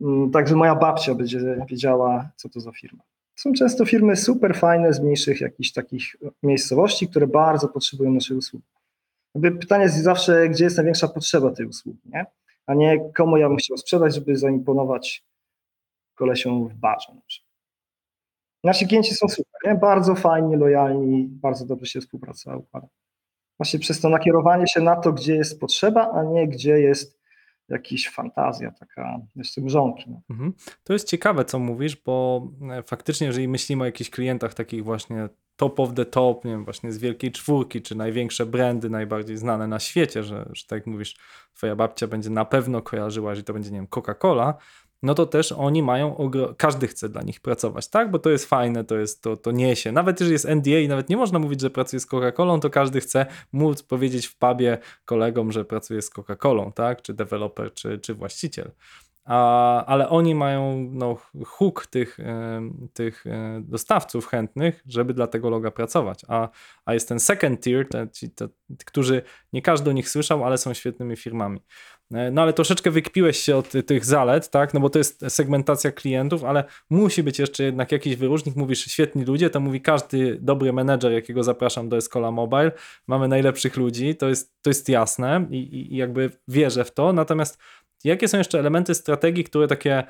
[0.00, 3.02] Mm, także moja babcia będzie wiedziała, co to za firma.
[3.36, 8.64] Są często firmy super fajne z mniejszych jakichś takich miejscowości, które bardzo potrzebują naszej usługi.
[9.60, 12.26] pytanie jest zawsze, gdzie jest największa potrzeba tej usługi, nie?
[12.68, 15.24] A nie komu ja bym chciał sprzedać, żeby zaimponować
[16.14, 17.12] kolesią w barze.
[18.64, 19.74] Nasi klienci są super, nie?
[19.74, 22.88] bardzo fajni, lojalni, bardzo dobrze się współpraca układa.
[23.58, 27.18] Właśnie przez to nakierowanie się na to, gdzie jest potrzeba, a nie gdzie jest
[27.68, 30.10] jakaś fantazja taka jeszcze mrzonki.
[30.10, 30.20] No.
[30.30, 30.52] Mhm.
[30.84, 35.28] To jest ciekawe, co mówisz, bo e, faktycznie, jeżeli myślimy o jakichś klientach takich właśnie
[35.58, 39.68] top of the top, nie wiem, właśnie z wielkiej czwórki, czy największe brandy, najbardziej znane
[39.68, 41.16] na świecie, że, że tak jak mówisz,
[41.54, 44.54] twoja babcia będzie na pewno kojarzyła, że to będzie, nie wiem, Coca-Cola,
[45.02, 48.10] no to też oni mają, każdy chce dla nich pracować, tak?
[48.10, 49.92] Bo to jest fajne, to jest, to, to niesie.
[49.92, 53.00] Nawet jeżeli jest NDA i nawet nie można mówić, że pracuje z Coca-Colą, to każdy
[53.00, 57.02] chce móc powiedzieć w pubie kolegom, że pracuje z Coca-Colą, tak?
[57.02, 58.70] Czy deweloper, czy, czy właściciel
[59.28, 62.18] a, ale oni mają no, huk tych,
[62.92, 66.22] tych e, dostawców chętnych, żeby dla tego loga pracować.
[66.28, 66.48] A,
[66.84, 68.48] a jest ten second tier, te, ci, te,
[68.86, 71.60] którzy nie każdy o nich słyszał, ale są świetnymi firmami.
[72.14, 74.74] E, no ale troszeczkę wykpiłeś się od tych zalet, tak?
[74.74, 78.56] No bo to jest segmentacja klientów, ale musi być jeszcze jednak jakiś wyróżnik.
[78.56, 82.72] Mówisz świetni ludzie, to mówi każdy dobry menedżer, jakiego zapraszam do Escola Mobile.
[83.06, 87.12] Mamy najlepszych ludzi, to jest, to jest jasne i, i jakby wierzę w to.
[87.12, 87.58] Natomiast
[88.04, 90.04] Jakie są jeszcze elementy strategii, które takie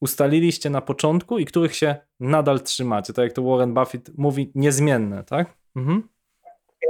[0.00, 3.12] ustaliliście na początku i których się nadal trzymacie?
[3.12, 5.54] Tak jak to Warren Buffett mówi, niezmienne, tak?
[5.76, 6.08] Mhm.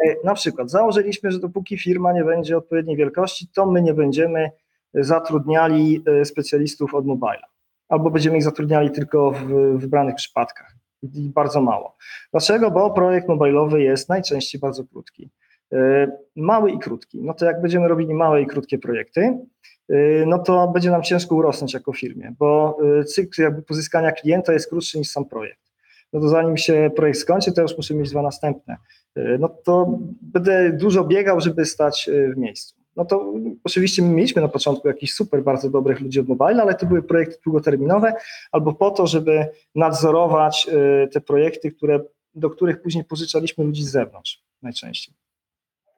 [0.07, 4.51] E, na przykład założyliśmy, że dopóki firma nie będzie odpowiedniej wielkości, to my nie będziemy
[4.95, 7.43] zatrudniali e, specjalistów od mobile.
[7.89, 9.47] Albo będziemy ich zatrudniali tylko w
[9.79, 11.97] wybranych przypadkach i bardzo mało.
[12.31, 12.71] Dlaczego?
[12.71, 15.31] Bo projekt mobilowy jest najczęściej bardzo krótki.
[15.73, 17.23] E, mały i krótki.
[17.23, 19.39] No to jak będziemy robili małe i krótkie projekty,
[20.27, 24.69] no to będzie nam ciężko urosnąć jako firmie, bo y, cykl jakby pozyskania klienta jest
[24.69, 25.73] krótszy niż sam projekt.
[26.13, 28.77] No to zanim się projekt skończy, to już muszę mieć dwa następne.
[29.19, 32.75] Y, no to będę dużo biegał, żeby stać w miejscu.
[32.97, 36.75] No to oczywiście my mieliśmy na początku jakichś super, bardzo dobrych ludzi od mobile, ale
[36.75, 38.13] to były projekty długoterminowe
[38.53, 40.71] albo po to, żeby nadzorować
[41.13, 42.01] te projekty, które,
[42.35, 45.22] do których później pożyczaliśmy ludzi z zewnątrz najczęściej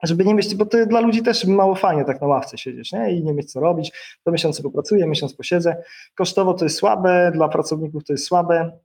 [0.06, 3.12] żeby nie mieć, bo to dla ludzi też mało fajnie tak na ławce siedzieć nie?
[3.12, 3.92] i nie mieć co robić.
[4.26, 5.82] Do miesiąca popracuję, miesiąc posiedzę.
[6.14, 8.78] Kosztowo to jest słabe, dla pracowników to jest słabe,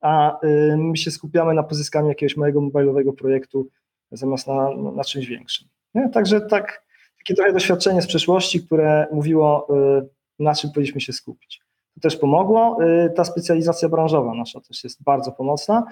[0.00, 3.68] a y, my się skupiamy na pozyskaniu jakiegoś małego mobilowego projektu
[4.12, 5.68] zamiast na, na czymś większym.
[5.94, 6.08] Nie?
[6.08, 6.84] Także tak,
[7.18, 9.68] takie trochę doświadczenie z przeszłości, które mówiło,
[9.98, 11.60] y, na czym powinniśmy się skupić.
[11.94, 12.78] To też pomogło.
[12.84, 15.84] Y, ta specjalizacja branżowa nasza też jest bardzo pomocna,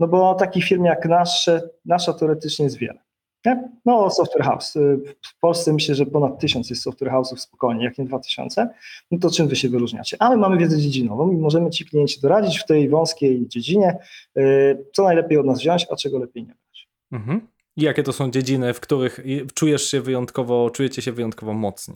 [0.00, 3.00] no bo takich firm jak nasze, nasza teoretycznie jest wiele.
[3.46, 3.68] Nie?
[3.84, 4.76] No, software house.
[4.76, 8.68] Y, w Polsce myślę, że ponad tysiąc jest software house'ów spokojnie, jak nie dwa tysiące.
[9.10, 10.16] No to czym wy się wyróżniacie?
[10.20, 13.98] A my mamy wiedzę dziedzinową i możemy ci klienci doradzić w tej wąskiej dziedzinie,
[14.38, 16.88] y, co najlepiej od nas wziąć, a czego lepiej nie brać.
[17.12, 17.48] Mhm.
[17.76, 19.20] I jakie to są dziedziny, w których
[19.54, 21.94] czujesz się wyjątkowo, czujecie się wyjątkowo mocni?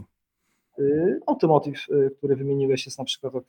[0.79, 1.87] Y, automotive,
[2.19, 3.49] który wymieniłeś, jest na przykład ok.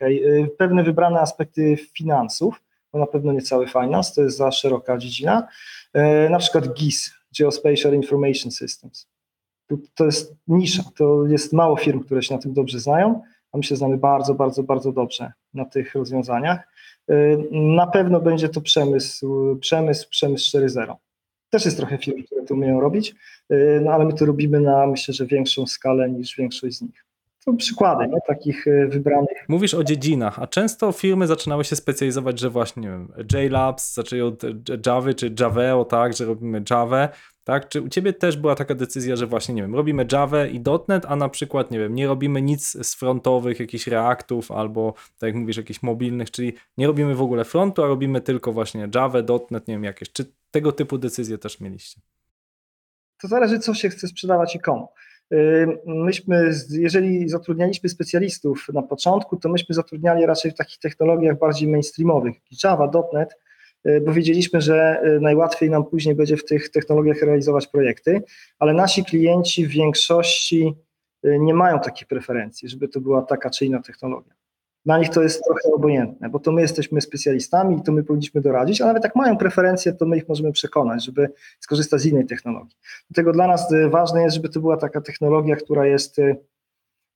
[0.57, 5.47] Pewne wybrane aspekty finansów, to na pewno nie cały finance, to jest za szeroka dziedzina.
[6.29, 9.07] Na przykład GIS, Geospatial Information Systems.
[9.95, 13.21] To jest nisza, to jest mało firm, które się na tym dobrze znają,
[13.51, 16.67] a my się znamy bardzo, bardzo, bardzo dobrze na tych rozwiązaniach.
[17.11, 20.95] Y, na pewno będzie to przemysł, przemysł, przemysł 4.0.
[21.49, 23.15] Też jest trochę firm, które to umieją robić,
[23.51, 27.05] y, no ale my to robimy na myślę, że większą skalę niż większość z nich.
[27.45, 28.17] To przykłady nie?
[28.27, 29.45] takich e, wybranych.
[29.47, 34.21] Mówisz o dziedzinach, a często firmy zaczynały się specjalizować, że właśnie nie wiem, JLabs zaczęli
[34.21, 34.43] od
[34.85, 37.09] Java czy Javeo, tak, że robimy Java,
[37.43, 37.69] tak?
[37.69, 41.05] Czy u ciebie też była taka decyzja, że właśnie, nie wiem, robimy Java i .NET,
[41.07, 45.35] a na przykład, nie wiem, nie robimy nic z frontowych, jakichś Reactów albo, tak jak
[45.35, 49.19] mówisz, jakichś mobilnych, czyli nie robimy w ogóle frontu, a robimy tylko właśnie Java,
[49.51, 50.11] .NET, nie wiem, jakieś.
[50.11, 52.01] Czy tego typu decyzje też mieliście?
[53.21, 54.87] To zależy, co się chce sprzedawać i komu.
[55.85, 62.35] Myśmy, jeżeli zatrudnialiśmy specjalistów na początku, to myśmy zatrudniali raczej w takich technologiach bardziej mainstreamowych,
[62.63, 63.37] Java, .NET,
[63.87, 68.23] y, bo wiedzieliśmy, że y, najłatwiej nam później będzie w tych technologiach realizować projekty,
[68.59, 70.73] ale nasi klienci w większości
[71.25, 74.33] y, nie mają takich preferencji, żeby to była taka czy inna technologia.
[74.85, 78.41] Dla nich to jest trochę obojętne, bo to my jesteśmy specjalistami i to my powinniśmy
[78.41, 82.25] doradzić, a nawet jak mają preferencje, to my ich możemy przekonać, żeby skorzystać z innej
[82.25, 82.75] technologii.
[83.09, 86.35] Dlatego dla nas y, ważne jest, żeby to była taka technologia, która jest, y,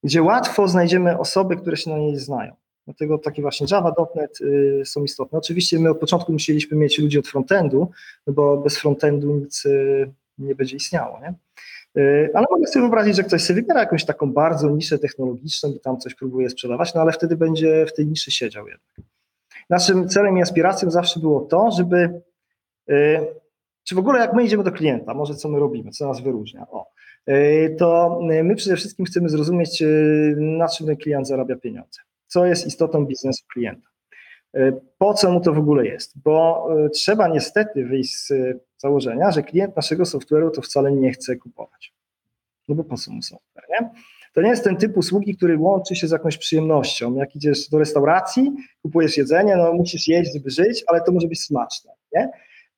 [0.04, 2.54] gdzie łatwo znajdziemy osoby, które się na niej znają.
[2.84, 5.38] Dlatego takie właśnie Java, .NET y, są istotne.
[5.38, 7.90] Oczywiście my od początku musieliśmy mieć ludzi od frontendu,
[8.26, 9.64] no bo bez frontendu nic
[10.38, 11.20] nie będzie istniało.
[11.20, 11.34] Nie?
[11.98, 15.80] Y, ale mogę sobie wyobrazić, że ktoś sobie wybiera jakąś taką bardzo niszę technologiczną i
[15.80, 18.96] tam coś próbuje sprzedawać, no ale wtedy będzie w tej niszy siedział jednak.
[19.70, 22.22] Naszym celem i aspiracją zawsze było to, żeby,
[22.90, 23.20] y,
[23.84, 26.66] czy w ogóle jak my idziemy do klienta, może co my robimy, co nas wyróżnia,
[26.70, 26.86] o,
[27.30, 29.82] y, to my przede wszystkim chcemy zrozumieć,
[30.36, 33.88] na czym ten klient zarabia pieniądze, co jest istotą biznesu klienta.
[34.98, 36.22] Po co mu to w ogóle jest?
[36.22, 38.32] Bo trzeba niestety wyjść z
[38.80, 41.94] założenia, że klient naszego software'u to wcale nie chce kupować.
[42.68, 43.90] No bo po co mu software, nie?
[44.34, 47.14] To nie jest ten typ usługi, który łączy się z jakąś przyjemnością.
[47.14, 51.42] Jak idziesz do restauracji, kupujesz jedzenie, no musisz jeść, żeby żyć, ale to może być
[51.42, 52.30] smaczne, nie?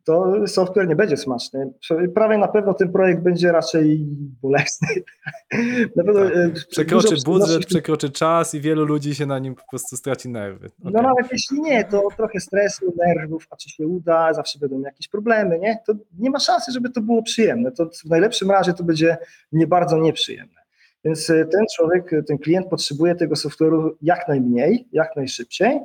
[0.04, 1.72] To software nie będzie smaczny.
[2.14, 4.06] Prawie na pewno ten projekt będzie raczej
[4.42, 4.88] bolesny.
[5.96, 6.36] na pewno, tak.
[6.36, 10.66] E, przekroczy budżet, przekroczy czas i wielu ludzi się na nim po prostu straci nerwy.
[10.80, 10.92] Okay.
[10.92, 15.08] No nawet jeśli nie, to trochę stresu, nerwów, a czy się uda, zawsze będą jakieś
[15.08, 15.78] problemy, nie?
[15.86, 17.72] To nie ma szansy, żeby to było przyjemne.
[17.72, 19.16] To w najlepszym razie to będzie
[19.52, 20.62] nie bardzo nieprzyjemne.
[21.04, 25.80] Więc e, ten człowiek, ten klient potrzebuje tego software'u jak najmniej, jak najszybciej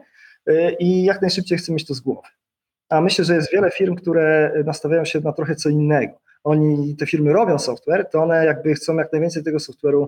[0.47, 2.27] e, i jak najszybciej chce mieć to z głowy.
[2.89, 6.13] A myślę, że jest wiele firm, które nastawiają się na trochę co innego.
[6.43, 10.07] Oni, te firmy robią software, to one jakby chcą jak najwięcej tego software'u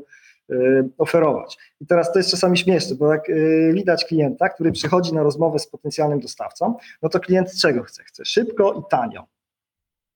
[0.50, 1.58] y, oferować.
[1.82, 5.60] I teraz to jest czasami śmieszne, bo jak y, widać klienta, który przychodzi na rozmowę
[5.60, 8.04] z potencjalnym dostawcą, no to klient czego chce?
[8.04, 9.24] Chce szybko i tanio.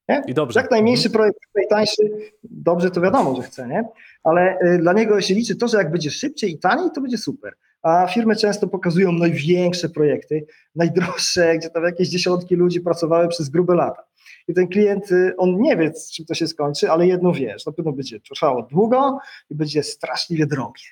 [0.09, 0.23] Nie?
[0.27, 0.59] I dobrze.
[0.59, 1.13] Jak najmniejszy mhm.
[1.13, 2.03] projekt, najtańszy,
[2.43, 3.83] dobrze to wiadomo, że chce, nie?
[4.23, 7.17] Ale y, dla niego się liczy to, że jak będzie szybciej i taniej, to będzie
[7.17, 13.49] super a firmy często pokazują największe projekty, najdroższe, gdzie tam jakieś dziesiątki ludzi pracowały przez
[13.49, 14.03] grube lata.
[14.47, 17.63] I ten klient, y, on nie wie, czym to się skończy, ale jedno wie, że
[17.67, 19.17] na pewno będzie trwało długo
[19.49, 20.83] i będzie straszliwie drogie.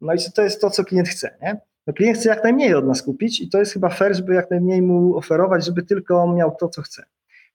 [0.00, 1.60] No i to jest to, co klient chce, nie?
[1.86, 4.50] No klient chce jak najmniej od nas kupić i to jest chyba fair, żeby jak
[4.50, 7.02] najmniej mu oferować, żeby tylko miał to, co chce.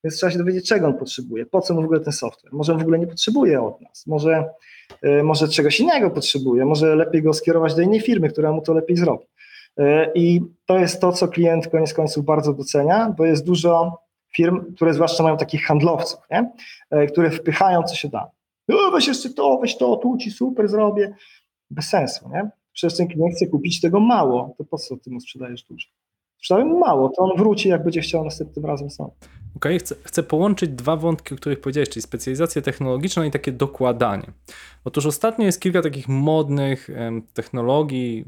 [0.03, 2.53] Więc trzeba się dowiedzieć, czego on potrzebuje, po co mu w ogóle ten software.
[2.53, 4.49] Może on w ogóle nie potrzebuje od nas, może
[5.01, 8.73] E, może czegoś innego potrzebuje, może lepiej go skierować do innej firmy, która mu to
[8.73, 9.25] lepiej zrobi.
[9.77, 13.99] E, I to jest to, co klient koniec końców bardzo docenia, bo jest dużo
[14.35, 16.51] firm, które zwłaszcza mają takich handlowców, nie?
[16.89, 18.31] E, które wpychają, co się da.
[18.67, 21.15] No, weź jeszcze to, weź to, tu ci super zrobię.
[21.69, 22.49] Bez sensu, nie?
[22.73, 25.87] Przecież ten klient chce kupić tego mało, to po co ty mu sprzedajesz dużo?
[26.43, 29.07] Sprzedałem mało, to on wróci, jak będzie chciał następnym razem sam.
[29.55, 34.27] Okay, chcę, chcę połączyć dwa wątki, o których powiedziałeś, czyli specjalizację technologiczną i takie dokładanie.
[34.83, 36.89] Otóż ostatnio jest kilka takich modnych
[37.33, 38.25] technologii,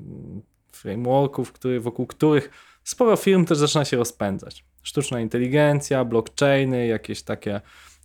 [0.71, 2.49] frameworków, który, wokół których
[2.83, 4.65] sporo firm też zaczyna się rozpędzać.
[4.83, 7.61] Sztuczna inteligencja, blockchainy, jakieś takie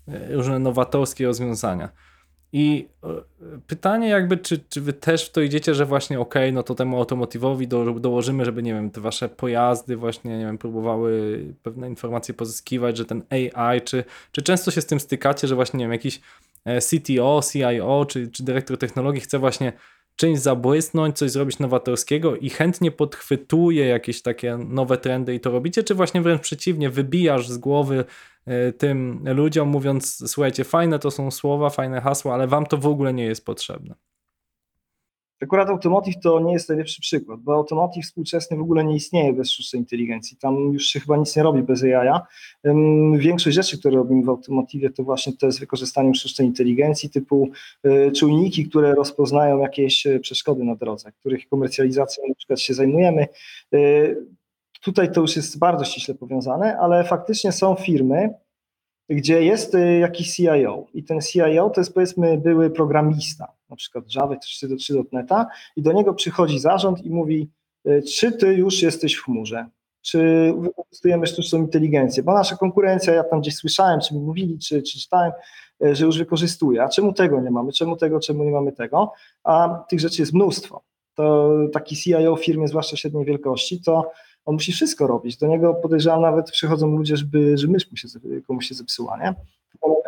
[0.09, 1.89] e, różne nowatorskie rozwiązania.
[2.53, 3.09] I e,
[3.67, 6.99] pytanie jakby, czy, czy wy też w to idziecie, że właśnie ok, no to temu
[6.99, 12.35] automotywowi do, dołożymy, żeby nie wiem, te wasze pojazdy właśnie, nie wiem, próbowały pewne informacje
[12.35, 15.93] pozyskiwać, że ten AI, czy, czy często się z tym stykacie, że właśnie, nie wiem,
[15.93, 16.21] jakiś
[16.65, 19.73] e, CTO, CIO, czy, czy dyrektor technologii chce właśnie
[20.21, 25.83] czymś zabłysnąć, coś zrobić nowatorskiego i chętnie podchwytuje jakieś takie nowe trendy i to robicie,
[25.83, 28.05] czy właśnie wręcz przeciwnie, wybijasz z głowy
[28.47, 32.87] E, tym ludziom, mówiąc: Słuchajcie, fajne to są słowa, fajne hasła, ale wam to w
[32.87, 33.95] ogóle nie jest potrzebne.
[35.43, 39.51] Akurat Automotive to nie jest najlepszy przykład, bo Automotive współczesny w ogóle nie istnieje bez
[39.51, 40.37] sztucznej inteligencji.
[40.37, 42.21] Tam już się chyba nic nie robi bez AI.
[43.19, 47.51] Większość rzeczy, które robimy w Automotive, to właśnie to jest wykorzystaniem sztucznej inteligencji typu
[47.83, 53.27] e, czujniki, które rozpoznają jakieś e, przeszkody na drodze, których komercjalizacją na przykład się zajmujemy.
[54.83, 58.35] Tutaj to już jest bardzo ściśle powiązane, ale faktycznie są firmy,
[59.11, 64.05] gdzie jest y, jakiś CIO i ten CIO to jest powiedzmy były programista, na przykład
[64.15, 65.47] Java czy czy .NETA
[65.77, 67.51] i do niego przychodzi zarząd i mówi,
[67.87, 69.67] y, czy ty już jesteś w chmurze,
[70.03, 74.83] czy wykorzystujemy sztuczną inteligencję, bo nasza konkurencja, ja tam gdzieś słyszałem, czy mi mówili, czy,
[74.83, 75.33] czy czytałem,
[75.85, 79.13] y, że już wykorzystuje, a czemu tego nie mamy, czemu tego, czemu nie mamy tego,
[79.45, 80.83] a tych rzeczy jest mnóstwo.
[81.15, 84.11] To taki CIO w firmie, zwłaszcza średniej wielkości, to
[84.51, 85.37] on musi wszystko robić.
[85.37, 88.09] Do niego podejrzewam nawet przychodzą ludzie, żeby, że mysz mu się,
[88.47, 89.35] komuś się zepsuła, nie?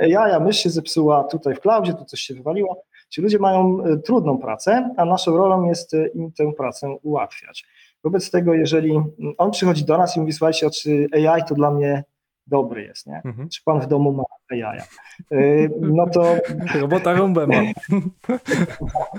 [0.08, 2.82] Ja, ja mysz się zepsuła tutaj w cloudzie, tu coś się wywaliło.
[3.08, 7.66] Ci ludzie mają e, trudną pracę, a naszą rolą jest e, im tę pracę ułatwiać.
[8.04, 9.00] Wobec tego, jeżeli
[9.38, 12.04] on przychodzi do nas i mówi, słuchajcie, czy AI to dla mnie
[12.46, 13.22] dobry jest, nie?
[13.24, 13.48] Mhm.
[13.48, 14.78] Czy pan w domu ma AI?
[14.78, 16.24] E, no to...
[16.80, 17.54] Robota rumbę ma.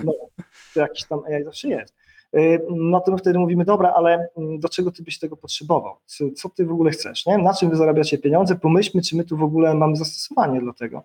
[0.03, 0.13] No,
[0.73, 2.02] to jakiś tam AI zawsze jest.
[2.37, 5.95] Y, no to my wtedy mówimy, dobra, ale mm, do czego ty byś tego potrzebował?
[6.35, 7.25] Co, ty w ogóle chcesz?
[7.25, 7.37] Nie?
[7.37, 8.55] Na czym wy zarabiacie pieniądze?
[8.55, 11.03] Pomyślmy, czy my tu w ogóle mamy zastosowanie dla tego.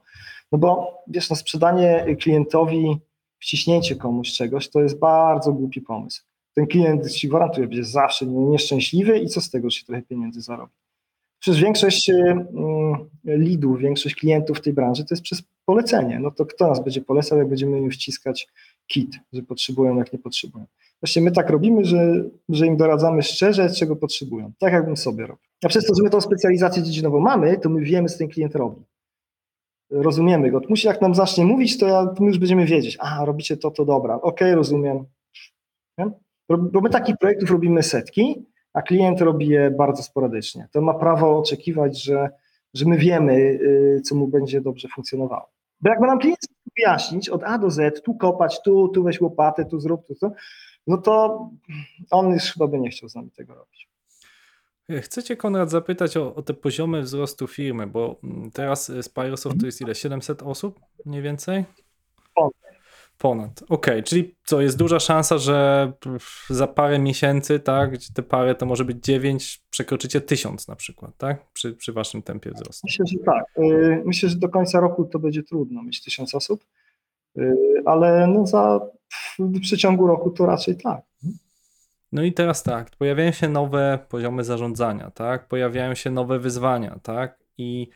[0.52, 2.98] No bo wiesz, no sprzedanie klientowi,
[3.38, 6.22] wciśnięcie komuś czegoś, to jest bardzo głupi pomysł.
[6.54, 10.40] Ten klient ci gwarantuje, będzie zawsze nieszczęśliwy i co z tego, że się trochę pieniędzy
[10.40, 10.72] zarobi.
[11.38, 12.46] Przez większość mm,
[13.24, 16.18] lidów, większość klientów w tej branży to jest przez polecenie.
[16.20, 18.48] No to kto nas będzie polecał, jak będziemy im wciskać
[18.88, 20.66] kit, że potrzebują, jak nie potrzebują.
[21.02, 24.52] Właśnie my tak robimy, że, że im doradzamy szczerze, czego potrzebują.
[24.58, 25.44] Tak jakbym sobie robił.
[25.64, 28.54] A przez to, że my tą specjalizację dziedzinową mamy, to my wiemy, co ten klient
[28.54, 28.82] robi.
[29.90, 30.60] Rozumiemy go.
[30.68, 32.96] Musi jak nam zacznie mówić, to, ja, to my już będziemy wiedzieć.
[33.00, 34.14] A, robicie to, to dobra.
[34.14, 35.04] Okej, okay, rozumiem.
[36.48, 40.68] Bo my takich projektów robimy setki, a klient robi je bardzo sporadycznie.
[40.72, 42.30] To ma prawo oczekiwać, że,
[42.74, 45.50] że my wiemy, y, co mu będzie dobrze funkcjonowało.
[45.80, 46.38] Bo jakby nam klient
[46.78, 50.32] wyjaśnić od A do Z, tu kopać, tu, tu weź łopatę, tu zrób, tu co,
[50.86, 51.50] no to
[52.10, 53.88] on już chyba by nie chciał z nami tego robić.
[55.00, 58.16] Chcę Cię, Konrad, zapytać o, o te poziomy wzrostu firmy, bo
[58.52, 59.94] teraz Spyrosoft to jest ile?
[59.94, 61.64] 700 osób mniej więcej?
[63.18, 63.62] Ponad.
[63.62, 64.02] Okej, okay.
[64.02, 65.92] czyli co, jest duża szansa, że
[66.50, 71.16] za parę miesięcy, tak, gdzie te parę to może być 9, przekroczycie 1000 na przykład,
[71.16, 71.52] tak?
[71.52, 72.80] Przy, przy waszym tempie wzrostu.
[72.86, 73.44] Myślę, że tak.
[73.58, 76.64] Y, myślę, że do końca roku to będzie trudno mieć 1000 osób,
[77.38, 77.54] y,
[77.86, 78.80] ale no za,
[79.38, 81.02] w przeciągu roku to raczej tak.
[82.12, 85.48] No i teraz tak, pojawiają się nowe poziomy zarządzania, tak?
[85.48, 87.38] Pojawiają się nowe wyzwania, tak?
[87.58, 87.88] I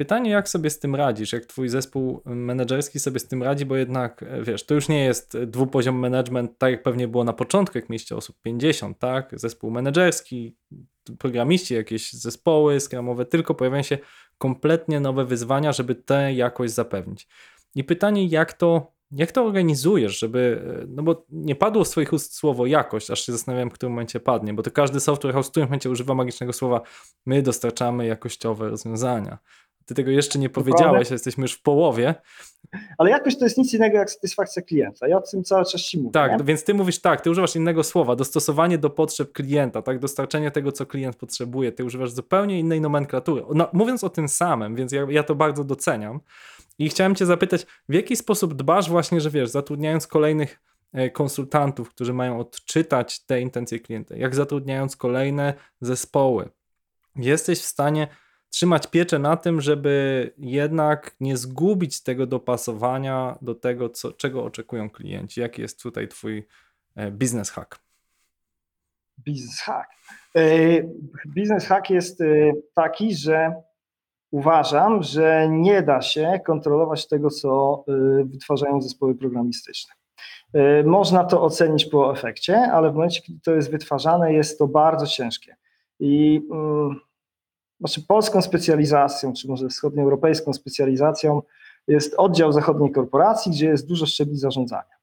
[0.00, 3.76] Pytanie, jak sobie z tym radzisz, jak twój zespół menedżerski sobie z tym radzi, bo
[3.76, 7.78] jednak, e, wiesz, to już nie jest dwupoziom management, tak jak pewnie było na początku,
[7.78, 9.30] jak mieście osób 50, tak?
[9.32, 10.56] Zespół menedżerski,
[11.18, 13.98] programiści, jakieś zespoły skramowe, tylko pojawiają się
[14.38, 17.28] kompletnie nowe wyzwania, żeby tę jakość zapewnić.
[17.74, 22.12] I pytanie, jak to, jak to organizujesz, żeby, e, no bo nie padło z swoich
[22.12, 25.48] ust słowo jakość, aż się zastanawiam, w którym momencie padnie, bo to każdy software house
[25.48, 26.80] w którym momencie używa magicznego słowa,
[27.26, 29.38] my dostarczamy jakościowe rozwiązania.
[29.90, 32.14] Ty tego jeszcze nie powiedziałeś, jesteśmy już w połowie.
[32.98, 35.08] Ale jakoś to jest nic innego jak satysfakcja klienta.
[35.08, 36.10] Ja o tym cały czas ci mówię.
[36.12, 36.44] Tak, nie?
[36.44, 40.72] więc ty mówisz tak, ty używasz innego słowa, dostosowanie do potrzeb klienta, tak, dostarczenie tego,
[40.72, 41.72] co klient potrzebuje.
[41.72, 43.42] Ty używasz zupełnie innej nomenklatury.
[43.54, 46.20] No, mówiąc o tym samym, więc ja, ja to bardzo doceniam.
[46.78, 50.60] I chciałem cię zapytać, w jaki sposób dbasz właśnie, że wiesz, zatrudniając kolejnych
[50.92, 56.48] e, konsultantów, którzy mają odczytać te intencje klienta, jak zatrudniając kolejne zespoły,
[57.16, 58.08] jesteś w stanie
[58.50, 64.90] trzymać pieczę na tym, żeby jednak nie zgubić tego dopasowania do tego, co, czego oczekują
[64.90, 65.40] klienci.
[65.40, 66.46] Jaki jest tutaj Twój
[66.96, 67.78] e, biznes hack?
[69.18, 69.90] Biznes hack.
[70.36, 70.42] E,
[71.26, 72.24] biznes hack jest e,
[72.74, 73.54] taki, że
[74.30, 77.84] uważam, że nie da się kontrolować tego, co
[78.24, 79.94] wytwarzają zespoły programistyczne.
[80.84, 85.06] Można to ocenić po efekcie, ale w momencie, kiedy to jest wytwarzane, jest to bardzo
[85.06, 85.56] ciężkie.
[86.00, 87.00] I mm,
[87.80, 91.42] znaczy polską specjalizacją, czy może wschodnioeuropejską specjalizacją
[91.88, 95.00] jest oddział zachodniej korporacji, gdzie jest dużo szczebli zarządzania.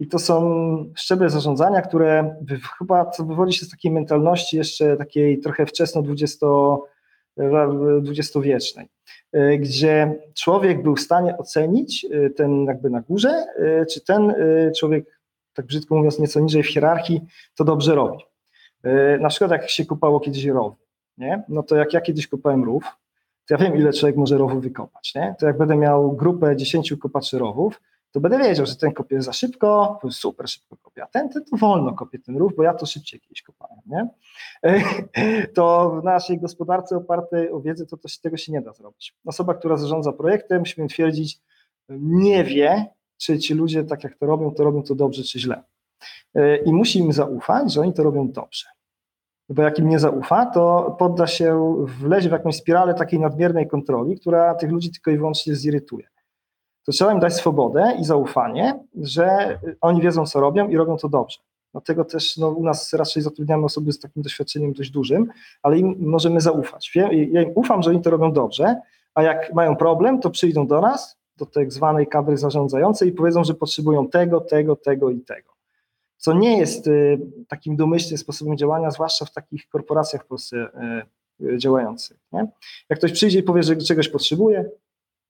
[0.00, 2.36] I to są szczeble zarządzania, które
[2.78, 6.46] chyba co wywodzi się z takiej mentalności jeszcze takiej trochę wczesno 20,
[8.02, 8.88] dwudziestowiecznej,
[9.32, 14.34] e, gdzie człowiek był w stanie ocenić e, ten jakby na górze, e, czy ten
[14.78, 15.20] człowiek,
[15.54, 17.20] tak brzydko mówiąc, nieco niżej w hierarchii,
[17.54, 18.18] to dobrze robi.
[19.20, 20.85] Na przykład jak się kupało kiedyś rowy
[21.18, 21.42] nie?
[21.48, 22.84] no to jak ja kiedyś kopałem rów,
[23.48, 25.14] to ja wiem, ile człowiek może rowów wykopać.
[25.14, 25.34] Nie?
[25.38, 27.80] To jak będę miał grupę 10 kopaczy rowów,
[28.12, 31.56] to będę wiedział, że ten kopie za szybko, super szybko kopie, a ten, ten to
[31.56, 33.78] wolno kopie ten rów, bo ja to szybciej kiedyś kopałem.
[33.86, 34.08] Nie?
[35.54, 39.14] To w naszej gospodarce opartej o wiedzę, to, to tego się nie da zrobić.
[39.24, 41.40] Osoba, która zarządza projektem, śmiem twierdzić,
[41.98, 42.86] nie wie,
[43.18, 45.62] czy ci ludzie tak jak to robią, to robią to dobrze czy źle.
[46.64, 48.66] I musi im zaufać, że oni to robią dobrze.
[49.48, 54.20] Bo jak im nie zaufa, to podda się, wlezie w jakąś spiralę takiej nadmiernej kontroli,
[54.20, 56.06] która tych ludzi tylko i wyłącznie zirytuje.
[56.86, 61.08] To trzeba im dać swobodę i zaufanie, że oni wiedzą, co robią i robią to
[61.08, 61.38] dobrze.
[61.72, 65.28] Dlatego też no, u nas raczej zatrudniamy osoby z takim doświadczeniem dość dużym,
[65.62, 66.92] ale im możemy zaufać.
[67.30, 68.80] Ja im ufam, że oni to robią dobrze,
[69.14, 73.44] a jak mają problem, to przyjdą do nas, do tak zwanej kadry zarządzającej i powiedzą,
[73.44, 75.55] że potrzebują tego, tego, tego i tego.
[76.16, 80.56] Co nie jest y, takim domyślnym sposobem działania, zwłaszcza w takich korporacjach w Polsce
[81.40, 82.16] y, y, działających.
[82.32, 82.46] Nie?
[82.90, 84.70] Jak ktoś przyjdzie i powie, że czegoś potrzebuje,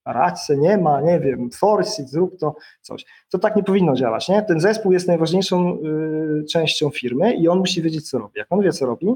[0.05, 3.05] radźce nie ma, nie wiem, force zrób to, coś.
[3.31, 4.43] To tak nie powinno działać, nie?
[4.43, 5.79] Ten zespół jest najważniejszą
[6.53, 8.39] częścią firmy i on musi wiedzieć, co robi.
[8.39, 9.15] Jak on wie, co robi,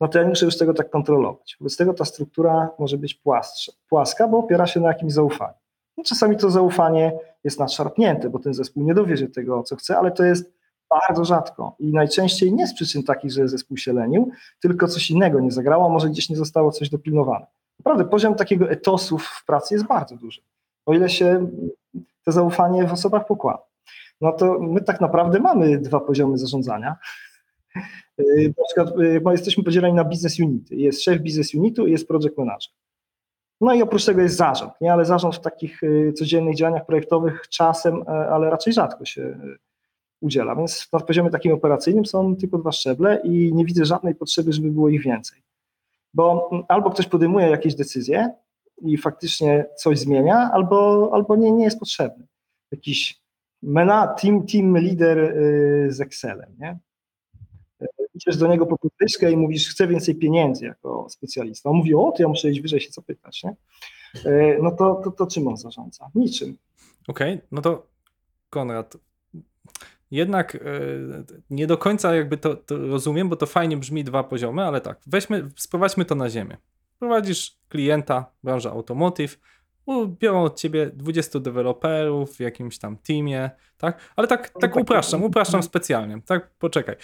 [0.00, 1.56] no to ja nie muszę już tego tak kontrolować.
[1.60, 5.54] Wobec tego ta struktura może być płastsza, płaska, bo opiera się na jakimś zaufaniu.
[5.96, 7.12] No czasami to zaufanie
[7.44, 10.53] jest nadszarpnięte, bo ten zespół nie dowie się tego, co chce, ale to jest
[11.00, 14.30] bardzo rzadko i najczęściej nie z przyczyn takich, że zespół się lenił,
[14.60, 17.46] tylko coś innego nie zagrało, może gdzieś nie zostało coś dopilnowane.
[17.78, 20.40] Naprawdę poziom takiego etosu w pracy jest bardzo duży.
[20.86, 21.50] O ile się
[22.24, 23.62] to zaufanie w osobach pokłada.
[24.20, 26.96] No to my tak naprawdę mamy dwa poziomy zarządzania.
[28.20, 30.76] Y, na przykład y, jesteśmy podzieleni na business unity.
[30.76, 32.72] Jest szef business unitu i jest project manager.
[33.60, 34.92] No i oprócz tego jest zarząd, nie?
[34.92, 39.38] ale zarząd w takich y, codziennych działaniach projektowych czasem, ale raczej rzadko się
[40.20, 40.56] udziela.
[40.56, 44.70] Więc na poziomie takim operacyjnym są tylko dwa szczeble i nie widzę żadnej potrzeby, żeby
[44.70, 45.44] było ich więcej
[46.14, 48.34] bo albo ktoś podejmuje jakieś decyzje
[48.82, 52.26] i faktycznie coś zmienia, albo, albo nie, nie jest potrzebny.
[52.72, 53.20] Jakiś
[53.62, 56.78] mena, team, team leader y, z Excelem, nie?
[58.14, 61.70] Idziesz do niego po podwyżkę i mówisz, chcę więcej pieniędzy jako specjalista.
[61.70, 63.56] On mówi, o, to ja muszę iść wyżej się zapytać, nie?
[64.26, 66.10] Y, no to, to, to czym on zarządza?
[66.14, 66.56] Niczym.
[67.08, 67.86] Okej, okay, no to
[68.50, 68.96] Konrad,
[70.14, 70.58] jednak e,
[71.50, 75.00] nie do końca jakby to, to, rozumiem, bo to fajnie brzmi dwa poziomy, ale tak,
[75.06, 76.56] weźmy, sprowadźmy to na ziemię.
[76.98, 79.38] Prowadzisz klienta, branża automotive,
[80.06, 84.00] biorą od ciebie 20 deweloperów w jakimś tam teamie, tak?
[84.16, 86.50] Ale tak, tak, tak upraszczam, upraszczam specjalnie, tak?
[86.58, 86.96] Poczekaj.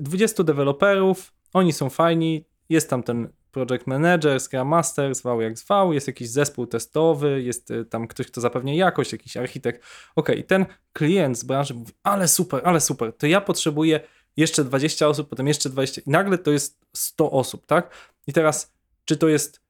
[0.00, 5.58] 20 e, deweloperów, oni są fajni, jest tam ten project manager, Scrum Master, zwał jak
[5.58, 9.84] zwał, jest jakiś zespół testowy, jest y, tam ktoś, kto zapewnia jakość, jakiś architekt.
[10.16, 14.00] Ok, ten klient z branży mówi, ale super, ale super, to ja potrzebuję
[14.36, 17.90] jeszcze 20 osób, potem jeszcze 20 i nagle to jest 100 osób, tak?
[18.26, 18.72] I teraz,
[19.04, 19.60] czy to jest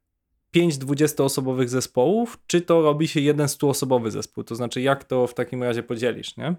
[0.50, 4.44] 5 20-osobowych zespołów, czy to robi się jeden 100-osobowy zespół?
[4.44, 6.54] To znaczy, jak to w takim razie podzielisz, nie?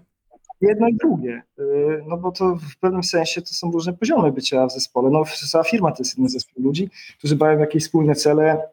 [0.60, 1.62] Jedno i drugie, y,
[2.06, 5.10] no bo to w pewnym sensie to są różne poziomy bycia w zespole.
[5.10, 8.68] No cała firma to jest jeden zespół ludzi, którzy mają jakieś wspólne cele,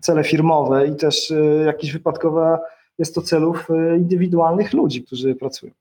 [0.00, 2.60] cele firmowe i też y, jakieś wypadkowa
[2.98, 5.72] jest to celów y, indywidualnych ludzi, którzy pracują.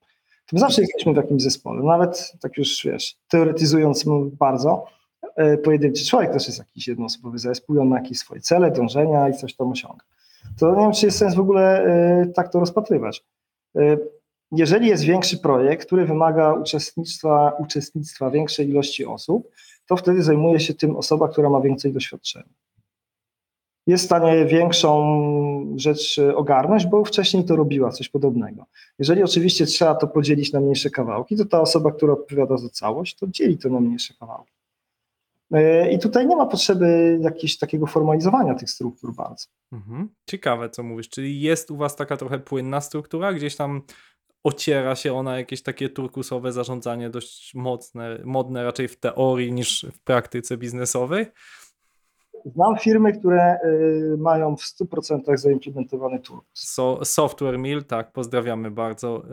[0.46, 4.06] To my zawsze jesteśmy w takim zespole, nawet tak już wiesz, teoretyzując
[4.40, 4.86] bardzo,
[5.64, 9.56] pojedynczy człowiek też jest jakiś jednoosobowy zespół, on ma jakieś swoje cele, dążenia i coś
[9.56, 10.06] tam osiąga.
[10.60, 11.86] To nie wiem, czy jest sens w ogóle
[12.36, 13.24] tak to rozpatrywać
[14.58, 19.52] jeżeli jest większy projekt, który wymaga uczestnictwa, uczestnictwa większej ilości osób,
[19.88, 22.50] to wtedy zajmuje się tym osoba, która ma więcej doświadczenia.
[23.88, 28.66] Jest w stanie większą rzecz ogarnąć, bo wcześniej to robiła coś podobnego.
[29.00, 33.16] Jeżeli oczywiście trzeba to podzielić na mniejsze kawałki, to ta osoba, która odpowiada za całość,
[33.16, 34.52] to dzieli to na mniejsze kawałki.
[35.52, 39.48] E, I tutaj nie ma potrzeby jakiegoś takiego formalizowania tych struktur bardzo.
[39.72, 40.10] Mhm.
[40.30, 41.10] Ciekawe, co mówisz.
[41.10, 43.82] Czyli jest u Was taka trochę płynna struktura, gdzieś tam
[44.46, 50.00] ociera się ona jakieś takie turkusowe zarządzanie dość mocne, modne raczej w teorii niż w
[50.00, 51.26] praktyce biznesowej?
[52.46, 56.68] Znam firmy, które y, mają w 100% zaimplementowany turkus.
[56.68, 59.24] So, software Mill, tak, pozdrawiamy bardzo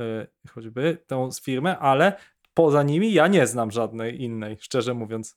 [0.43, 2.13] y, choćby tę firmę, ale
[2.55, 5.37] poza nimi ja nie znam żadnej innej, szczerze mówiąc.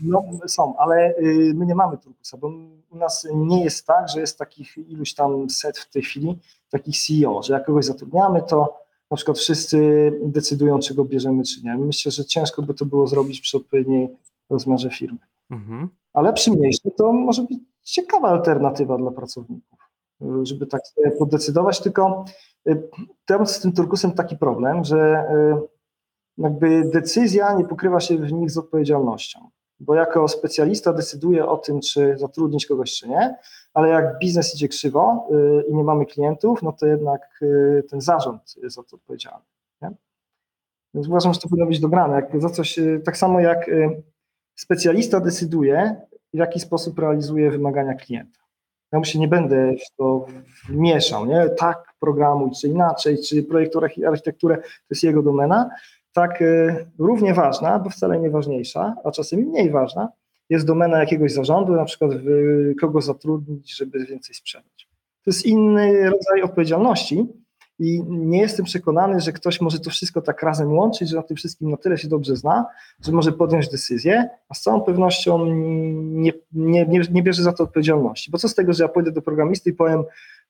[0.00, 2.48] No są, ale y, my nie mamy turkusa, bo
[2.90, 6.38] u nas nie jest tak, że jest takich iluś tam set w tej chwili,
[6.70, 9.78] takich CEO, że jak kogoś zatrudniamy, to na przykład wszyscy
[10.22, 11.78] decydują, czy go bierzemy, czy nie.
[11.78, 14.16] Myślę, że ciężko by to było zrobić przy odpowiedniej
[14.50, 15.18] rozmiarze firmy.
[15.50, 15.88] Mhm.
[16.12, 19.78] Ale przy mniejszym to może być ciekawa alternatywa dla pracowników,
[20.42, 22.24] żeby tak sobie podecydować, tylko
[22.68, 22.88] y,
[23.26, 25.24] teraz z tym turkusem taki problem, że
[26.38, 29.50] y, jakby decyzja nie pokrywa się w nich z odpowiedzialnością
[29.80, 33.36] bo jako specjalista decyduję o tym, czy zatrudnić kogoś, czy nie,
[33.76, 38.00] ale jak biznes idzie krzywo y, i nie mamy klientów, no to jednak y, ten
[38.00, 39.44] zarząd jest za to odpowiedzialny.
[39.82, 39.90] Nie?
[40.94, 42.14] Więc uważam, że to powinno być dograne.
[42.14, 43.70] Jak za coś, y, tak samo jak
[44.54, 45.96] specjalista decyduje,
[46.34, 48.40] w jaki sposób realizuje wymagania klienta.
[48.92, 50.26] Ja mu się nie będę w to
[50.68, 51.48] wmieszał, nie?
[51.48, 55.70] Tak programuj, czy inaczej, czy projektor architekturę, to jest jego domena,
[56.12, 56.42] tak
[56.98, 60.08] równie ważna, bo wcale nie ważniejsza, a czasem mniej ważna,
[60.50, 64.88] jest domena jakiegoś zarządu, na przykład y, kogo zatrudnić, żeby więcej sprzedać.
[65.24, 67.26] To jest inny rodzaj odpowiedzialności
[67.78, 71.36] i nie jestem przekonany, że ktoś może to wszystko tak razem łączyć, że na tym
[71.36, 72.66] wszystkim na tyle się dobrze zna,
[73.04, 77.64] że może podjąć decyzję, a z całą pewnością nie, nie, nie, nie bierze za to
[77.64, 78.30] odpowiedzialności.
[78.30, 80.04] Bo co z tego, że ja pójdę do programisty i powiem,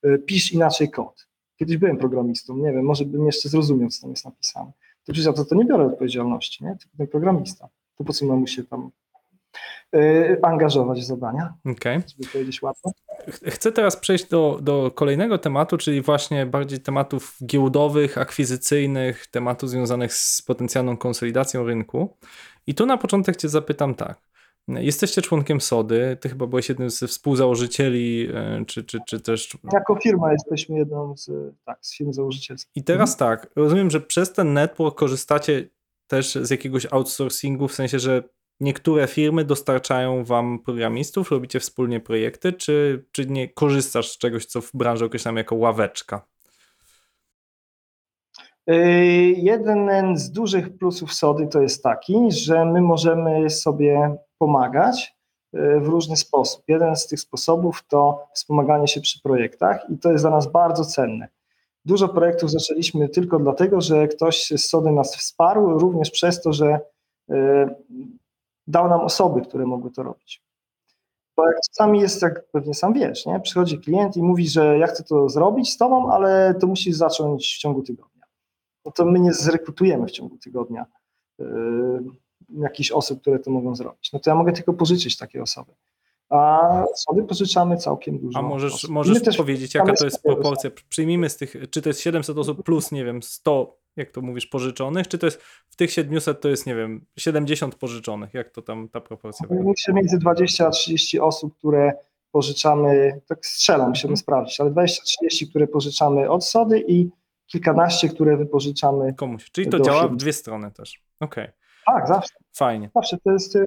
[0.07, 1.27] y, pisz inaczej kod.
[1.57, 4.73] Kiedyś byłem programistą, nie wiem, może bym jeszcze zrozumiał, co tam jest napisane.
[5.05, 6.77] To przecież za to, nie biorę odpowiedzialności, nie?
[6.81, 7.69] Tylko ten programista.
[7.97, 8.91] To po co mam mu się tam
[10.43, 12.01] angażować w zadania, Okej.
[12.19, 12.91] żeby powiedzieć łatwo?
[13.31, 19.71] Ch- Chcę teraz przejść do, do kolejnego tematu, czyli właśnie bardziej tematów giełdowych, akwizycyjnych, tematów
[19.71, 22.17] związanych z potencjalną konsolidacją rynku.
[22.67, 24.19] I tu na początek Cię zapytam tak.
[24.69, 29.59] Jesteście członkiem SODY, Ty chyba byłeś jednym ze współzałożycieli, e, czy, czy, czy też.
[29.73, 31.31] Jako firma jesteśmy jedną z,
[31.65, 32.73] tak, z firm założycielskich.
[32.77, 35.69] I teraz tak, rozumiem, że przez ten network korzystacie
[36.07, 38.23] też z jakiegoś outsourcingu, w sensie, że
[38.61, 44.61] niektóre firmy dostarczają wam programistów, robicie wspólnie projekty, czy, czy nie korzystasz z czegoś, co
[44.61, 46.27] w branży określamy jako ławeczka?
[48.71, 48.75] Y,
[49.37, 55.17] Jeden z dużych plusów SODY to jest taki, że my możemy sobie pomagać
[55.55, 56.63] y, w różny sposób.
[56.69, 60.85] Jeden z tych sposobów to wspomaganie się przy projektach i to jest dla nas bardzo
[60.85, 61.29] cenne.
[61.85, 66.81] Dużo projektów zaczęliśmy tylko dlatego, że ktoś z SODY nas wsparł, również przez to, że
[67.31, 67.35] y,
[68.67, 70.43] dał nam osoby, które mogły to robić.
[71.37, 73.41] Bo jak czasami jest, jak pewnie sam wiesz, nie?
[73.41, 77.55] przychodzi klient i mówi, że ja chcę to zrobić z tobą, ale to musisz zacząć
[77.55, 78.17] w ciągu tygodnia
[78.87, 80.87] no to my nie zrekrutujemy w ciągu tygodnia
[81.39, 81.47] yy,
[82.51, 84.13] jakichś osób, które to mogą zrobić.
[84.13, 85.73] No to ja mogę tylko pożyczyć takie osoby.
[86.29, 88.39] A sobie pożyczamy całkiem dużo.
[88.39, 88.91] A możesz, osób.
[88.91, 90.71] możesz też powiedzieć, jaka to jest proporcja?
[90.89, 94.47] Przyjmijmy z tych, czy to jest 700 osób plus, nie wiem, 100, jak to mówisz,
[94.47, 98.35] pożyczonych, czy to jest w tych 700 to jest, nie wiem, 70 pożyczonych?
[98.35, 99.71] Jak to tam ta proporcja wygląda?
[99.71, 101.93] Myślę między 20 a 30 osób, które
[102.33, 104.17] pożyczamy, tak strzelam, musimy Mhm.
[104.17, 107.11] sprawdzić, ale 20-30, które pożyczamy od Sody i
[107.47, 109.15] kilkanaście, które wypożyczamy.
[109.15, 109.51] Komuś.
[109.51, 111.03] Czyli to działa w dwie strony też.
[111.21, 111.49] Okej,
[111.87, 112.91] Tak, zawsze, fajnie.
[112.95, 113.67] zawsze to jest, y,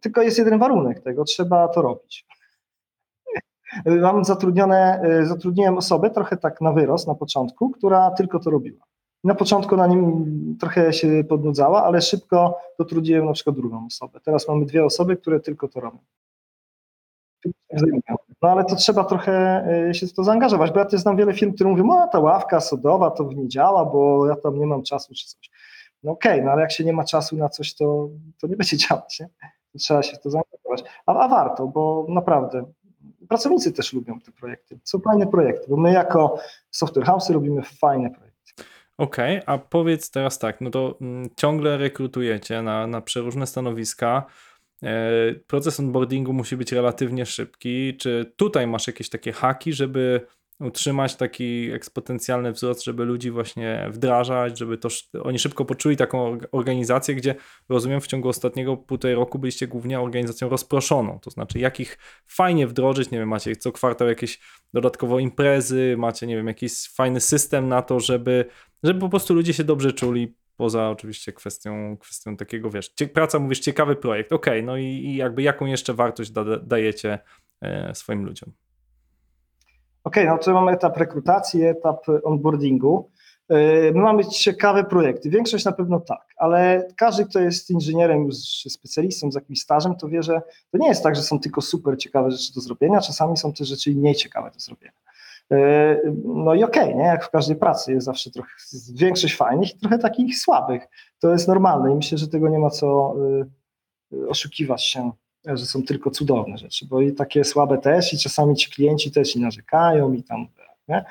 [0.00, 2.26] tylko jest jeden warunek tego, trzeba to robić.
[3.86, 8.84] Mam zatrudnione, y, zatrudniłem osobę trochę tak na wyrost na początku, która tylko to robiła.
[9.24, 14.20] Na początku na nim trochę się podnudzała, ale szybko dotrudniłem na przykład drugą osobę.
[14.20, 15.98] Teraz mamy dwie osoby, które tylko to robią.
[18.42, 21.34] No ale to trzeba trochę y, się w to zaangażować, bo ja też znam wiele
[21.34, 24.82] firm, które mówią, o ta ławka sodowa to nie działa, bo ja tam nie mam
[24.82, 25.50] czasu czy coś.
[26.02, 28.08] No okej, no ale jak się nie ma czasu na coś, to,
[28.40, 29.28] to nie będzie działać, nie?
[29.78, 30.84] Trzeba się w to zaangażować.
[31.06, 32.64] A, a warto, bo naprawdę
[33.28, 34.78] pracownicy też lubią te projekty.
[34.84, 36.38] Są fajne projekty, bo my jako
[36.70, 38.33] software house robimy fajne projekty.
[38.98, 44.26] Okej, a powiedz teraz tak, no to mm, ciągle rekrutujecie na, na przeróżne stanowiska.
[44.82, 47.96] E, Proces onboardingu musi być relatywnie szybki.
[47.96, 50.26] Czy tutaj masz jakieś takie haki, żeby
[50.64, 54.88] utrzymać taki eksponencjalny wzrost, żeby ludzi właśnie wdrażać, żeby to
[55.22, 57.34] oni szybko poczuli taką org- organizację, gdzie
[57.68, 62.66] rozumiem w ciągu ostatniego półtorej roku byliście głównie organizacją rozproszoną, to znaczy jak ich fajnie
[62.66, 64.40] wdrożyć, nie wiem, macie co kwartał jakieś
[64.74, 68.44] dodatkowo imprezy, macie, nie wiem, jakiś fajny system na to, żeby,
[68.82, 73.60] żeby po prostu ludzie się dobrze czuli, poza oczywiście kwestią, kwestią takiego, wiesz, praca, mówisz,
[73.60, 77.18] ciekawy projekt, okej, no i, i jakby jaką jeszcze wartość da, dajecie
[77.60, 78.52] e, swoim ludziom?
[80.04, 83.10] Okej, no to mamy etap rekrutacji, etap onboardingu.
[83.48, 85.30] Yy, My mamy ciekawe projekty.
[85.30, 88.36] Większość na pewno tak, ale każdy, kto jest inżynierem, już
[88.68, 90.42] specjalistą z jakimś stażem, to wie, że
[90.72, 93.68] to nie jest tak, że są tylko super ciekawe rzeczy do zrobienia, czasami są też
[93.68, 94.92] rzeczy mniej ciekawe do zrobienia.
[95.50, 97.04] Yy, No i okej, nie?
[97.04, 98.50] jak w każdej pracy jest zawsze trochę
[98.94, 100.82] większość fajnych i trochę takich słabych.
[101.18, 103.14] To jest normalne i myślę, że tego nie ma co
[104.10, 105.12] yy, oszukiwać się
[105.46, 109.36] że są tylko cudowne rzeczy, bo i takie słabe też i czasami ci klienci też
[109.36, 110.46] i narzekają i tam,
[110.88, 111.04] nie?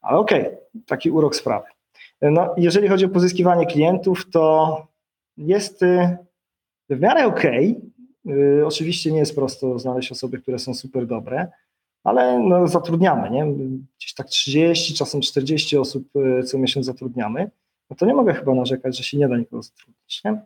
[0.00, 0.46] ale okej,
[0.86, 1.66] taki urok sprawy.
[2.22, 4.86] No, jeżeli chodzi o pozyskiwanie klientów, to
[5.36, 6.16] jest y,
[6.90, 7.80] w miarę okej.
[8.28, 11.50] Y, Oczywiście nie jest prosto znaleźć osoby, które są super dobre,
[12.04, 13.46] ale no, zatrudniamy, nie?
[13.98, 17.50] Gdzieś tak 30, czasem 40 osób y, co miesiąc zatrudniamy.
[17.90, 20.24] No to nie mogę chyba narzekać, że się nie da nikogo zatrudnić.
[20.24, 20.40] Nie?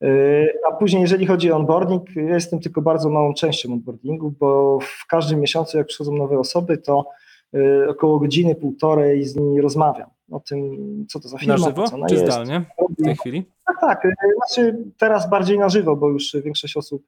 [0.00, 4.78] Yy, A później, jeżeli chodzi o onboarding, ja jestem tylko bardzo małą częścią onboardingu, bo
[4.80, 7.06] w każdym miesiącu, jak przychodzą nowe osoby, to
[7.52, 10.76] yy, około godziny, półtorej z nimi rozmawiam o tym,
[11.08, 12.26] co to za firma, Na żywo co ona czy jest.
[12.26, 12.64] zdalnie
[12.98, 13.44] w tej chwili?
[13.66, 14.04] Tak, tak.
[14.04, 14.12] yy,
[14.46, 17.02] Znaczy teraz bardziej na żywo, bo już większość osób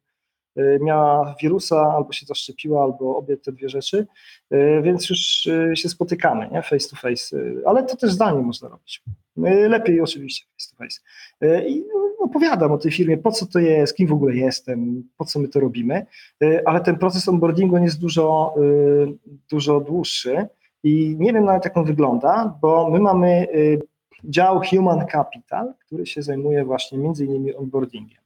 [0.81, 4.07] miała wirusa, albo się zaszczepiła, albo obie te dwie rzeczy,
[4.53, 6.63] y, więc już y, się spotykamy, nie?
[6.63, 9.03] face to face, y, ale to też zdalnie można robić.
[9.39, 11.01] Y, Lepiej oczywiście face to face.
[11.45, 11.85] Y, I
[12.19, 15.49] opowiadam o tej firmie, po co to jest, kim w ogóle jestem, po co my
[15.49, 16.07] to robimy,
[16.43, 19.13] y, ale ten proces onboardingu on jest dużo, y,
[19.51, 20.47] dużo dłuższy
[20.83, 23.81] i nie wiem nawet jak on wygląda, bo my mamy y,
[24.25, 28.20] dział Human Capital, który się zajmuje właśnie między innymi onboardingiem.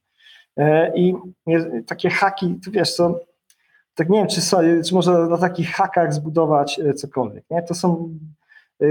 [0.57, 1.15] E, I
[1.87, 3.21] takie haki, tu wiesz co,
[3.95, 4.41] tak nie wiem, czy,
[4.85, 7.45] czy można na takich hakach zbudować e, cokolwiek.
[7.51, 7.63] Nie?
[7.63, 8.19] To są.
[8.83, 8.87] e,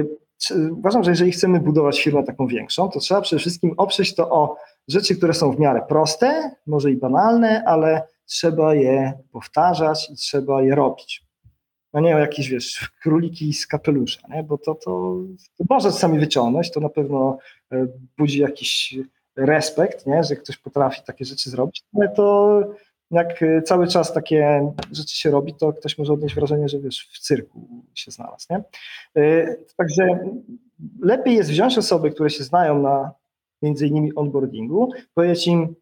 [0.72, 4.56] Uważam, że jeżeli chcemy budować firmę taką większą, to trzeba przede wszystkim oprzeć to o
[4.88, 10.62] rzeczy, które są w miarę proste, może i banalne, ale trzeba je powtarzać i trzeba
[10.62, 11.26] je robić.
[11.94, 14.44] No nie o jakieś, wiesz, króliki z kapelusza, nie?
[14.44, 15.16] bo to, to,
[15.58, 17.38] to może czasami wyciągnąć, to na pewno
[18.18, 18.96] budzi jakiś
[19.36, 20.24] respekt, nie?
[20.24, 22.60] że ktoś potrafi takie rzeczy zrobić, ale to
[23.12, 27.10] jak e, cały czas takie rzeczy się robi, to ktoś może odnieść wrażenie, że wiesz,
[27.14, 28.48] w cyrku się znalazł.
[28.50, 28.64] Nie?
[29.24, 30.20] E, Także
[31.02, 33.12] lepiej jest wziąć osoby, które się znają na
[33.62, 35.76] między innymi onboardingu, powiedzieć im,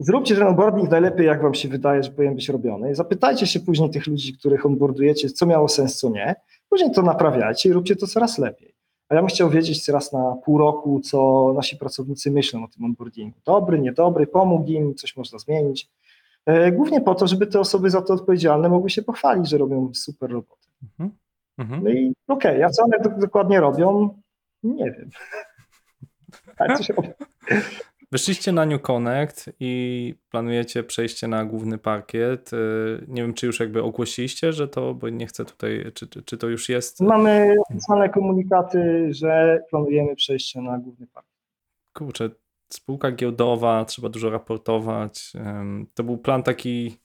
[0.00, 2.94] zróbcie ten onboarding najlepiej, jak wam się wydaje, że powinien być robiony.
[2.94, 6.34] Zapytajcie się później tych ludzi, których onboardujecie, co miało sens, co nie.
[6.68, 8.75] Później to naprawiajcie i róbcie to coraz lepiej.
[9.08, 12.84] A ja bym chciał wiedzieć teraz na pół roku, co nasi pracownicy myślą o tym
[12.84, 13.38] onboardingu.
[13.44, 15.88] Dobry, niedobry, pomógł im, coś można zmienić.
[16.46, 19.90] E, Głównie po to, żeby te osoby za to odpowiedzialne mogły się pochwalić, że robią
[19.94, 20.66] super robotę.
[20.82, 21.10] Mhm.
[21.58, 21.84] Mhm.
[21.84, 24.08] No i okej, a co one do- dokładnie robią?
[24.62, 25.10] Nie wiem.
[26.58, 27.10] Ale coś robią.
[28.12, 32.52] Weszliście na New Connect i planujecie przejście na główny parkiet.
[32.52, 36.22] Y, Nie wiem, czy już jakby ogłosiliście, że to, bo nie chcę tutaj, czy, czy,
[36.22, 37.00] czy to już jest.
[37.00, 41.26] Mamy oficjalne komunikaty, że planujemy przejście na główny park.
[41.92, 42.30] Kurczę,
[42.68, 45.32] spółka giełdowa, trzeba dużo raportować.
[45.94, 46.98] To był plan taki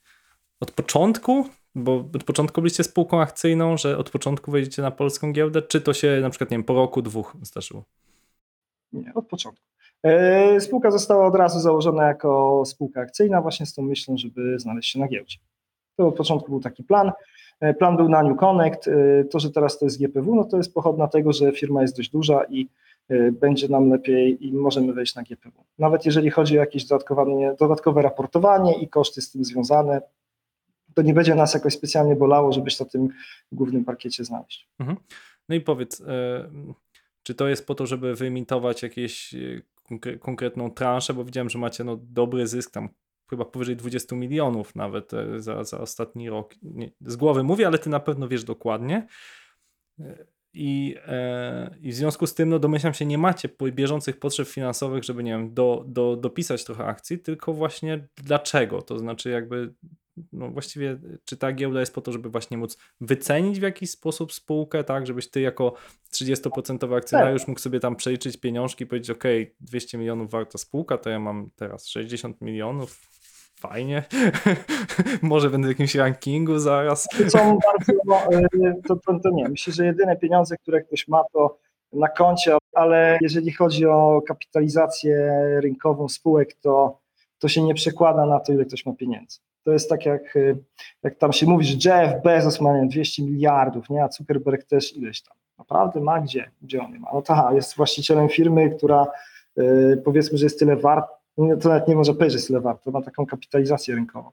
[0.60, 1.46] od początku,
[1.76, 5.94] bo od początku byliście spółką akcyjną, że od początku wejdziecie na polską giełdę, czy to
[5.94, 7.84] się na przykład, nie wiem, po roku, dwóch zdarzyło?
[8.94, 9.71] Nie, od początku.
[10.04, 14.92] E, Spółka została od razu założona jako spółka akcyjna, właśnie z tą myślą, żeby znaleźć
[14.92, 15.38] się na giełdzie.
[15.98, 17.12] To od początku był taki plan.
[17.60, 18.88] E, Plan był na New Connect.
[18.88, 21.98] E, To, że teraz to jest GPW, no to jest pochodna tego, że firma jest
[21.98, 22.68] dość duża i
[23.32, 25.64] będzie nam lepiej i możemy wejść na GPW.
[25.80, 26.86] Nawet jeżeli chodzi o jakieś
[27.60, 30.02] dodatkowe, raportowanie i koszty z tym związane,
[30.94, 33.10] to nie będzie nas jakoś specjalnie bolało, żeby się na tym
[33.52, 34.70] głównym parkiecie znaleźć.
[35.50, 36.04] No i powiedz,
[37.24, 39.36] czy to jest po to, żeby wyimitować jakieś
[40.20, 42.90] konkretną transzę, bo widziałem, że macie no, dobry zysk, tam
[43.30, 46.56] chyba powyżej 20 milionów nawet e, za, za ostatni rok.
[46.62, 49.08] Nie, z głowy mówię, ale ty na pewno wiesz dokładnie.
[50.00, 54.48] E, I, e, I w związku z tym, no domyślam się, nie macie bieżących potrzeb
[54.48, 58.82] finansowych, żeby, nie wiem, do, do, dopisać trochę akcji, tylko właśnie dlaczego?
[58.82, 59.74] To znaczy jakby,
[60.34, 64.34] no właściwie, czy ta giełda jest po to, żeby właśnie móc wycenić w jakiś sposób
[64.34, 65.74] spółkę, tak, żebyś ty jako
[66.14, 69.24] 30% akcjonariusz mógł sobie tam przeliczyć pieniążki i powiedzieć, ok,
[69.60, 73.02] 200 milionów warta spółka, to ja mam teraz 60 milionów,
[73.60, 74.04] fajnie,
[75.22, 77.08] może będę w jakimś rankingu zaraz.
[77.18, 81.24] To są bardzo, e, to, to, to nie, myślę, że jedyne pieniądze, które ktoś ma,
[81.34, 81.58] to
[81.94, 85.32] na koncie, ale jeżeli chodzi o kapitalizację
[85.62, 87.00] rynkową spółek, to,
[87.40, 89.40] to się nie przekłada na to, ile ktoś ma pieniędzy.
[89.64, 90.56] To jest tak, jak, e,
[91.04, 94.04] jak tam się mówi, że Jeff Bezos ma nie wiem, 200 miliardów, nie?
[94.04, 95.38] a Zuckerberg też ileś tam.
[95.58, 96.52] Naprawdę ma gdzie?
[96.62, 97.10] Gdzie on ma?
[97.14, 99.08] No aha, jest właścicielem firmy, która
[99.58, 101.08] e, powiedzmy, że jest tyle wart,
[101.38, 104.30] no to nawet nie może powiedzieć, że jest tyle wart, to ma taką kapitalizację rynkową.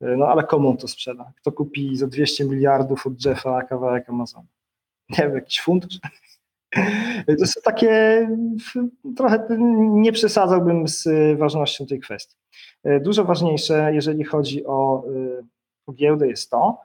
[0.00, 1.32] E, No ale komu on to sprzeda?
[1.36, 4.44] Kto kupi za 200 miliardów od Jeffa kawałek Amazon?
[5.08, 5.86] Nie wiem, jakiś fund?
[7.38, 8.28] To są takie,
[9.16, 9.46] trochę
[9.78, 11.08] nie przesadzałbym z
[11.38, 12.36] ważnością tej kwestii.
[13.00, 15.04] Dużo ważniejsze, jeżeli chodzi o,
[15.86, 16.80] o giełdę, jest to,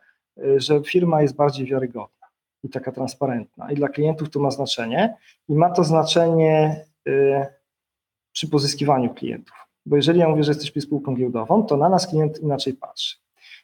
[0.57, 2.19] że firma jest bardziej wiarygodna
[2.63, 3.71] i taka transparentna.
[3.71, 5.17] I dla klientów to ma znaczenie
[5.49, 7.45] i ma to znaczenie y,
[8.31, 9.55] przy pozyskiwaniu klientów.
[9.85, 13.17] Bo jeżeli ja mówię, że jesteśmy spółką giełdową, to na nas klient inaczej patrzy.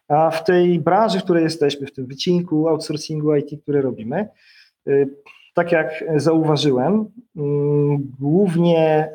[0.08, 4.28] A w tej branży, w której jesteśmy, w tym wycinku, outsourcingu IT, które robimy,
[4.88, 5.10] y,
[5.56, 9.10] tak jak zauważyłem, mm, głównie,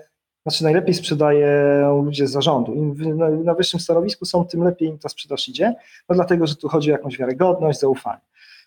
[0.46, 2.74] znaczy najlepiej sprzedają ludzie z zarządu.
[2.74, 2.94] Im
[3.44, 5.74] na wyższym stanowisku są, tym lepiej im ta sprzedaż idzie,
[6.08, 8.20] no dlatego, że tu chodzi o jakąś wiarygodność, zaufanie.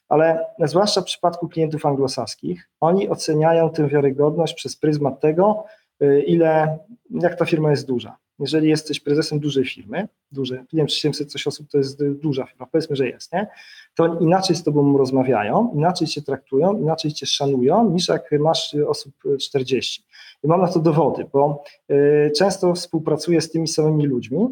[0.09, 5.65] Ale zwłaszcza w przypadku klientów anglosaskich, oni oceniają tę wiarygodność przez pryzmat tego,
[6.01, 6.77] y, ile,
[7.09, 8.17] jak ta firma jest duża.
[8.39, 12.15] Jeżeli jesteś prezesem dużej firmy, duże, nie wiem, czy 700 coś osób to jest y,
[12.15, 13.47] duża firma, powiedzmy, że jest, nie?
[13.95, 18.87] to inaczej z tobą rozmawiają, inaczej cię traktują, inaczej cię szanują, niż jak masz y,
[18.87, 20.03] osób y, 40.
[20.43, 24.47] I mam na to dowody, bo y, często współpracuję z tymi samymi ludźmi,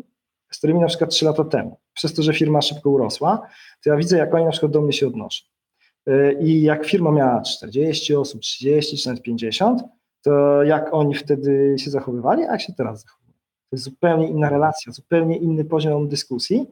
[0.51, 3.47] z którymi na przykład 3 lata temu, przez to, że firma szybko urosła,
[3.83, 5.45] to ja widzę, jak oni na przykład do mnie się odnoszą.
[6.09, 9.81] Y, I jak firma miała 40 osób, 30 czy nawet 50,
[10.21, 13.20] to jak oni wtedy się zachowywali, a jak się teraz zachowują.
[13.71, 16.67] To jest zupełnie inna relacja, zupełnie inny poziom dyskusji.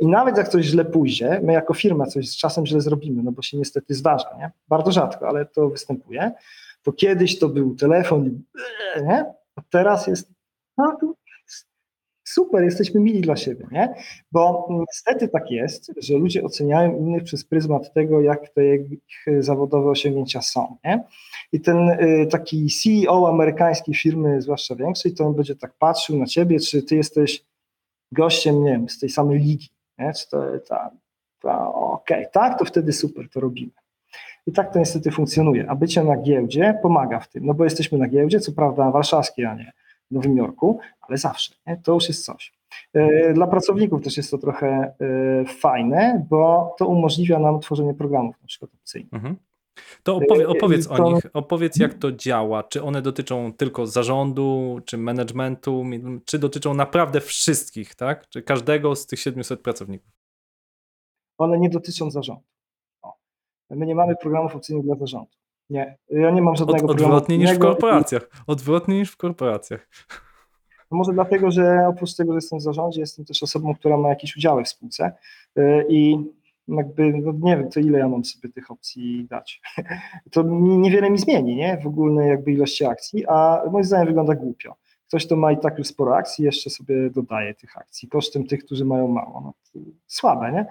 [0.00, 3.32] I nawet jak coś źle pójdzie, my jako firma coś z czasem źle zrobimy, no
[3.32, 4.50] bo się niestety zdarza, nie?
[4.68, 6.32] Bardzo rzadko, ale to występuje.
[6.82, 8.42] To kiedyś to był telefon,
[9.02, 9.24] nie?
[9.56, 10.30] A teraz jest,
[10.78, 10.98] no,
[12.32, 13.94] super, jesteśmy mili dla siebie, nie?
[14.32, 19.90] Bo niestety tak jest, że ludzie oceniają innych przez pryzmat tego, jak te ich zawodowe
[19.90, 21.04] osiągnięcia są, nie?
[21.52, 26.26] I ten y, taki CEO amerykańskiej firmy, zwłaszcza większej, to on będzie tak patrzył na
[26.26, 27.44] ciebie, czy ty jesteś
[28.12, 29.68] gościem, nie wiem, z tej samej ligi,
[29.98, 30.12] nie?
[30.12, 30.90] Czy to ta,
[31.42, 32.32] ta okej, okay.
[32.32, 33.72] tak, to wtedy super, to robimy.
[34.46, 35.70] I tak to niestety funkcjonuje.
[35.70, 39.44] A bycie na giełdzie pomaga w tym, no bo jesteśmy na giełdzie, co prawda warszawskiej,
[39.44, 39.72] a nie
[40.12, 41.80] Nowym Jorku, ale zawsze, nie?
[41.84, 42.52] to już jest coś.
[42.94, 48.36] E, dla pracowników też jest to trochę e, fajne, bo to umożliwia nam tworzenie programów
[48.40, 49.14] na przykład opcyjnych.
[49.14, 49.36] Mhm.
[50.02, 50.94] To opowie, opowiedz to...
[50.94, 52.62] o nich, opowiedz jak to działa.
[52.62, 55.84] Czy one dotyczą tylko zarządu, czy managementu,
[56.24, 58.28] czy dotyczą naprawdę wszystkich, tak?
[58.28, 60.12] Czy każdego z tych 700 pracowników?
[61.38, 62.44] One nie dotyczą zarządu.
[63.02, 63.14] O.
[63.70, 65.41] My nie mamy programów opcyjnych dla zarządu.
[65.70, 68.30] Nie, ja nie mam żadnego Od, Odwrotnie niż w korporacjach.
[68.46, 69.88] Odwrotnie niż w korporacjach.
[70.90, 74.08] No może dlatego, że oprócz tego, że jestem w zarządzie, jestem też osobą, która ma
[74.08, 75.12] jakieś udziały w spółce
[75.58, 76.18] y, i
[76.68, 79.60] jakby, no nie wiem, to ile ja mam sobie tych opcji dać.
[80.32, 81.78] To niewiele mi zmieni, nie?
[81.82, 84.74] W ogólnej jakby ilości akcji, a moim zdaniem wygląda głupio.
[85.08, 88.64] Ktoś, kto ma i tak już sporo akcji, jeszcze sobie dodaje tych akcji kosztem tych,
[88.64, 89.40] którzy mają mało.
[89.40, 90.66] No, słabe, nie?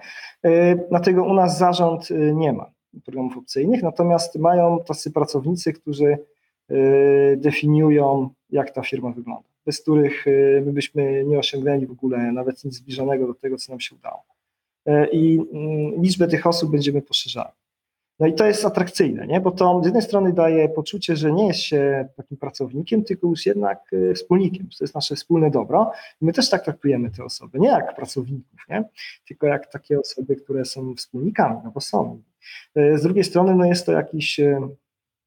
[0.50, 6.18] Y, dlatego u nas zarząd y, nie ma programów opcyjnych, natomiast mają tacy pracownicy, którzy
[6.70, 12.32] y, definiują, jak ta firma wygląda, bez których y, my byśmy nie osiągnęli w ogóle
[12.32, 14.22] nawet nic zbliżonego do tego, co nam się udało.
[14.88, 17.52] Y, I mm, liczbę tych osób będziemy poszerzali.
[18.20, 19.40] No i to jest atrakcyjne, nie?
[19.40, 23.46] bo to z jednej strony daje poczucie, że nie jest się takim pracownikiem, tylko już
[23.46, 25.92] jednak wspólnikiem, to jest nasze wspólne dobro.
[26.22, 28.84] I my też tak traktujemy te osoby, nie jak pracowników, nie?
[29.28, 32.22] tylko jak takie osoby, które są wspólnikami, no bo są.
[32.74, 34.68] E, z drugiej strony no jest to jakiś, e,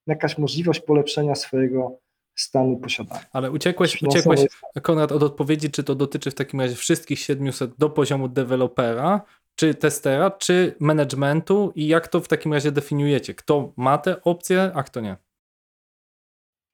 [0.08, 2.00] jakaś możliwość polepszenia swojego
[2.36, 3.26] stanu posiadania.
[3.32, 4.46] Ale uciekłeś, uciekłeś
[4.82, 9.22] Konrad, od odpowiedzi, czy to dotyczy w takim razie wszystkich 700 do poziomu dewelopera,
[9.56, 13.34] czy testera, czy managementu i jak to w takim razie definiujecie?
[13.34, 15.18] Kto ma te opcje, a kto nie?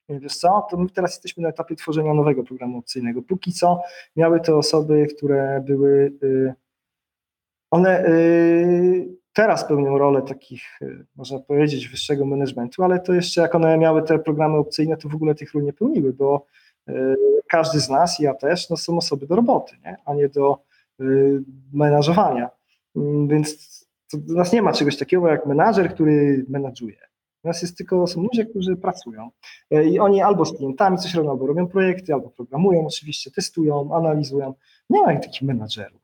[0.08, 3.22] Wiesz co, to my teraz jesteśmy na etapie tworzenia nowego programu opcyjnego.
[3.22, 3.82] Póki co
[4.16, 6.54] miały te osoby, które były, y,
[7.70, 13.54] one y, teraz pełnią rolę takich, y, można powiedzieć, wyższego managementu, ale to jeszcze jak
[13.54, 16.46] one miały te programy opcyjne, to w ogóle tych ról nie pełniły, bo
[16.88, 17.16] y,
[17.48, 19.96] każdy z nas, ja też, no są osoby do roboty, nie?
[20.04, 20.58] a nie do
[21.00, 22.50] y, menażowania.
[22.96, 23.72] Mm, więc
[24.14, 26.96] do nas nie ma czegoś takiego jak menadżer, który menadżuje.
[27.44, 29.30] U nas jest tylko, są ludzie, którzy pracują
[29.84, 34.54] i oni albo z klientami coś robią, albo robią projekty, albo programują oczywiście, testują, analizują.
[34.90, 36.01] Nie ma takich menadżerów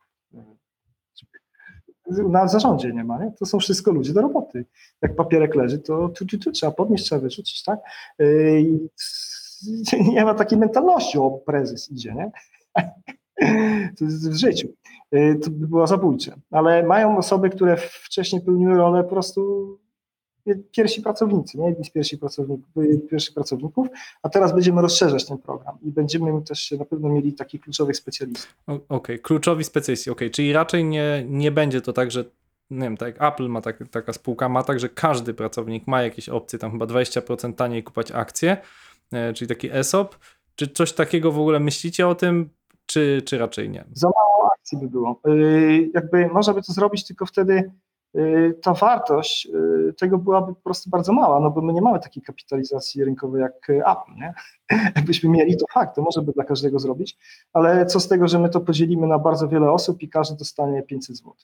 [2.28, 3.32] na zarządzie nie ma, nie?
[3.38, 4.64] to są wszystko ludzie do roboty.
[5.02, 7.80] Jak papierek leży, to tu, tu, tu trzeba podnieść, trzeba wyrzucić, tak?
[8.18, 8.88] Yy,
[10.12, 12.30] nie ma takiej mentalności, o prezes idzie, nie?
[14.30, 14.68] W życiu.
[15.12, 16.36] Yy, to by było zabójcze.
[16.50, 19.78] Ale mają osoby, które wcześniej pełniły rolę po prostu
[20.56, 22.66] pierwsi pracownicy, nie jedni z pierwszych pracowników,
[23.10, 23.86] pierwszych pracowników,
[24.22, 28.54] a teraz będziemy rozszerzać ten program i będziemy też na pewno mieli takich kluczowych specjalistów.
[28.66, 29.18] Okej, okay.
[29.18, 30.34] kluczowi specjaliści, okej, okay.
[30.34, 32.24] czyli raczej nie, nie będzie to tak, że
[32.70, 36.02] nie wiem, tak jak Apple ma tak, taka spółka, ma tak, że każdy pracownik ma
[36.02, 38.56] jakieś opcje, tam chyba 20% taniej kupować akcje,
[39.12, 40.18] e, czyli taki ESOP.
[40.54, 42.50] Czy coś takiego w ogóle myślicie o tym,
[42.86, 43.84] czy, czy raczej nie?
[43.92, 45.20] Za mało akcji by było.
[45.24, 47.70] Yy, jakby można by to zrobić, tylko wtedy
[48.62, 49.48] ta wartość
[49.88, 53.42] y, tego byłaby po prostu bardzo mała, no bo my nie mamy takiej kapitalizacji rynkowej
[53.42, 54.34] jak Apple, nie?
[54.96, 57.18] Jakbyśmy mieli, to fakt, to może by dla każdego zrobić,
[57.52, 60.82] ale co z tego, że my to podzielimy na bardzo wiele osób i każdy dostanie
[60.82, 61.34] 500 zł.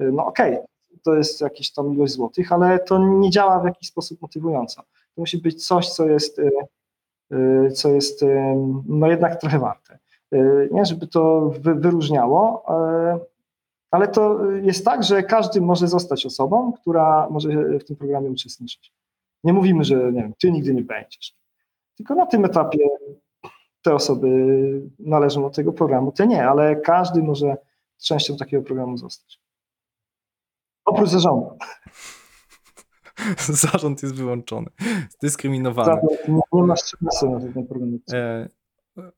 [0.00, 0.66] Y, no okej, okay,
[1.02, 4.82] to jest jakaś tam ilość złotych, ale to nie działa w jakiś sposób motywująco.
[4.82, 6.40] To musi być coś, co jest,
[7.74, 8.24] co jest
[8.86, 9.98] no jednak trochę warte.
[10.70, 12.64] Nie, żeby to wyróżniało,
[13.94, 18.92] ale to jest tak, że każdy może zostać osobą, która może w tym programie uczestniczyć.
[19.44, 21.34] Nie mówimy, że nie wiem, ty nigdy nie będziesz.
[21.96, 22.78] Tylko na tym etapie
[23.82, 24.28] te osoby
[24.98, 27.56] należą do tego programu, te nie, ale każdy może
[28.02, 29.40] częścią takiego programu zostać.
[30.84, 31.58] Oprócz zarządu.
[33.62, 34.66] Zarząd jest wyłączony,
[35.22, 35.86] dyskryminowany.
[35.86, 37.98] Zarząd nie, nie ma szans na ten program.
[38.12, 38.48] E,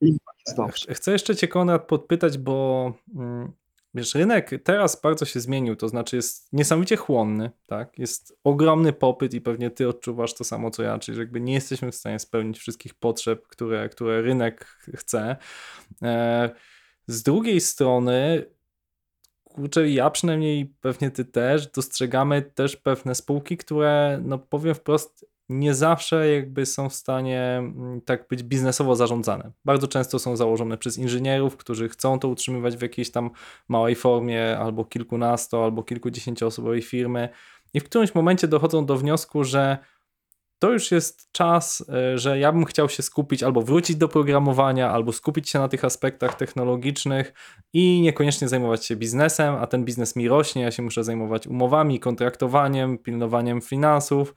[0.01, 0.17] I
[0.47, 0.95] jest dobrze.
[0.95, 3.53] Chcę jeszcze Cię, Konrad, podpytać, bo mm,
[3.95, 7.99] wiesz, rynek teraz bardzo się zmienił, to znaczy jest niesamowicie chłonny, tak?
[7.99, 11.55] Jest ogromny popyt i pewnie Ty odczuwasz to samo co ja, czyli że jakby nie
[11.55, 15.37] jesteśmy w stanie spełnić wszystkich potrzeb, które, które rynek chce.
[16.03, 16.51] E,
[17.07, 18.47] z drugiej strony
[19.45, 25.75] kurczę, ja przynajmniej pewnie ty też, dostrzegamy też pewne spółki, które, no powiem wprost, nie
[25.75, 29.53] zawsze jakby są w stanie mm, tak być biznesowo zarządzane.
[29.65, 33.31] Bardzo często są założone przez inżynierów, którzy chcą to utrzymywać w jakiejś tam
[33.69, 37.29] małej formie, albo kilkunasto, albo kilkudziesięcioosobowej firmy
[37.75, 39.79] i w którymś momencie dochodzą do wniosku, że
[40.59, 44.91] to już jest czas, e, że ja bym chciał się skupić albo wrócić do programowania,
[44.91, 47.33] albo skupić się na tych aspektach technologicznych
[47.73, 52.01] i niekoniecznie zajmować się biznesem, a ten biznes mi rośnie, ja się muszę zajmować umowami,
[52.01, 54.35] kontraktowaniem, pilnowaniem finansów.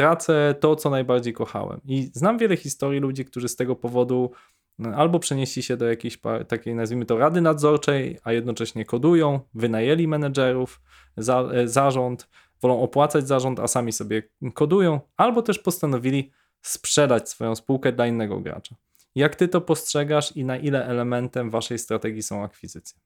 [0.00, 1.80] Tracę to, co najbardziej kochałem.
[1.84, 4.30] I znam wiele historii ludzi, którzy z tego powodu
[4.78, 10.08] no, albo przenieśli się do jakiejś takiej, nazwijmy to, rady nadzorczej, a jednocześnie kodują, wynajęli
[10.08, 10.80] menedżerów,
[11.16, 12.28] za, e, zarząd,
[12.62, 14.22] wolą opłacać zarząd, a sami sobie
[14.54, 16.30] kodują, albo też postanowili
[16.62, 18.74] sprzedać swoją spółkę dla innego gracza.
[19.14, 23.00] Jak ty to postrzegasz i na ile elementem waszej strategii są akwizycje?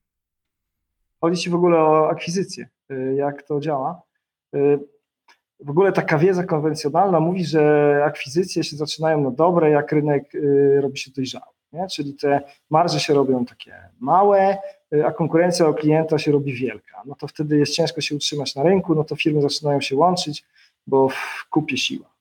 [1.20, 4.02] Chodzi ci w ogóle o akwizycję, y, jak to działa.
[5.60, 10.34] Y, w ogóle taka wiedza konwencjonalna mówi, że akwizycje się zaczynają na dobre, jak rynek
[10.34, 11.54] y, robi się dojrzały.
[11.72, 11.86] Nie?
[11.88, 12.40] Czyli te
[12.70, 14.58] marże się robią takie małe,
[15.06, 17.02] a konkurencja o klienta się robi wielka.
[17.06, 20.44] No to wtedy jest ciężko się utrzymać na rynku, no to firmy zaczynają się łączyć,
[20.86, 22.13] bo w kupie siła.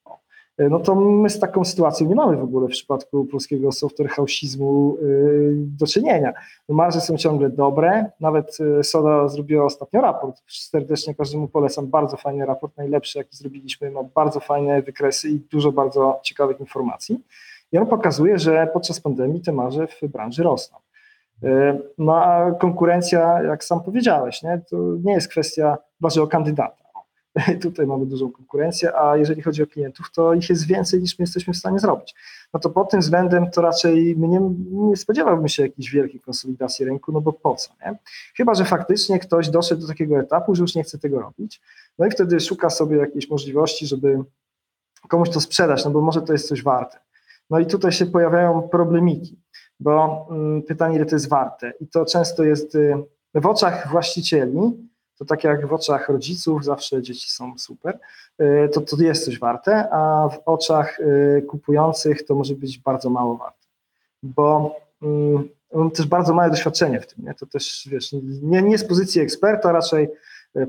[0.57, 4.97] No to my z taką sytuacją nie mamy w ogóle w przypadku polskiego software house'izmu
[5.01, 6.33] y, do czynienia.
[6.69, 12.45] Marże są ciągle dobre, nawet y, Soda zrobiła ostatnio raport, serdecznie każdemu polecam, bardzo fajny
[12.45, 17.23] raport, najlepszy jaki zrobiliśmy, ma bardzo fajne wykresy i dużo bardzo ciekawych informacji.
[17.71, 20.77] I on pokazuje, że podczas pandemii te marże w branży rosną.
[21.43, 26.82] E, no a konkurencja, jak sam powiedziałeś, nie, to nie jest kwestia waży o kandydata.
[27.61, 31.23] Tutaj mamy dużą konkurencję, a jeżeli chodzi o klientów, to ich jest więcej niż my
[31.23, 32.15] jesteśmy w stanie zrobić.
[32.53, 34.39] No to pod tym względem to raczej my nie,
[34.71, 37.97] nie spodziewałbym się jakiejś wielkiej konsolidacji rynku, no bo po co, nie?
[38.35, 41.61] Chyba, że faktycznie ktoś doszedł do takiego etapu, że już nie chce tego robić,
[41.99, 44.19] no i wtedy szuka sobie jakiejś możliwości, żeby
[45.07, 46.97] komuś to sprzedać, no bo może to jest coś warte.
[47.49, 49.43] No i tutaj się pojawiają problemiki
[49.83, 51.73] bo mm, pytanie, ile to jest warte.
[51.79, 53.03] I to często jest y,
[53.35, 54.59] w oczach właścicieli,
[55.17, 57.99] to tak jak w oczach rodziców, zawsze dzieci są super,
[58.41, 63.09] y, to to jest coś warte, a w oczach y, kupujących to może być bardzo
[63.09, 63.67] mało warte.
[64.23, 64.75] Bo
[65.73, 67.25] mam też bardzo małe doświadczenie w tym.
[67.25, 67.33] Nie?
[67.33, 70.09] To też, wiesz, nie, nie z pozycji eksperta, raczej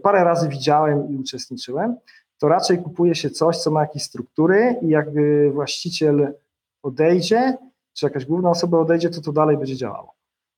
[0.02, 1.96] parę razy widziałem i uczestniczyłem,
[2.38, 6.34] to raczej kupuje się coś, co ma jakieś struktury i jakby właściciel
[6.82, 7.56] odejdzie,
[7.92, 10.13] czy jakaś główna osoba odejdzie, to to dalej będzie działało.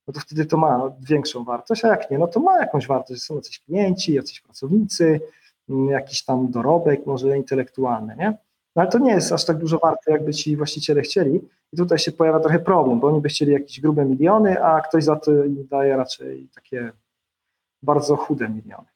[0.06, 3.22] No to wtedy to ma większą wartość, a jak nie, no to ma jakąś wartość.
[3.22, 5.20] Są jacyś klienci, jacyś pracownicy,
[5.68, 8.38] mm, jakiś tam dorobek, może intelektualny, nie?
[8.76, 11.40] No ale to nie jest aż tak dużo warte, jakby ci właściciele chcieli.
[11.72, 15.04] I tutaj się pojawia trochę problem, bo oni by chcieli jakieś grube miliony, a ktoś
[15.04, 16.92] za to im daje raczej takie
[17.82, 18.86] bardzo chude miliony.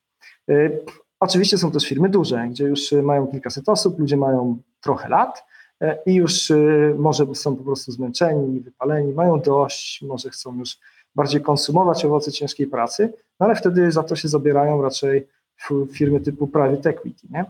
[0.51, 0.85] Y,
[1.21, 5.45] oczywiście są też firmy duże, gdzie już mają kilkaset osób, ludzie mają trochę lat,
[5.81, 10.79] E, i już y, może są po prostu zmęczeni, wypaleni, mają dość, może chcą już
[11.15, 15.29] bardziej konsumować owoce ciężkiej pracy, no ale wtedy za to się zabierają raczej
[15.93, 17.45] firmy typu private equity, nie?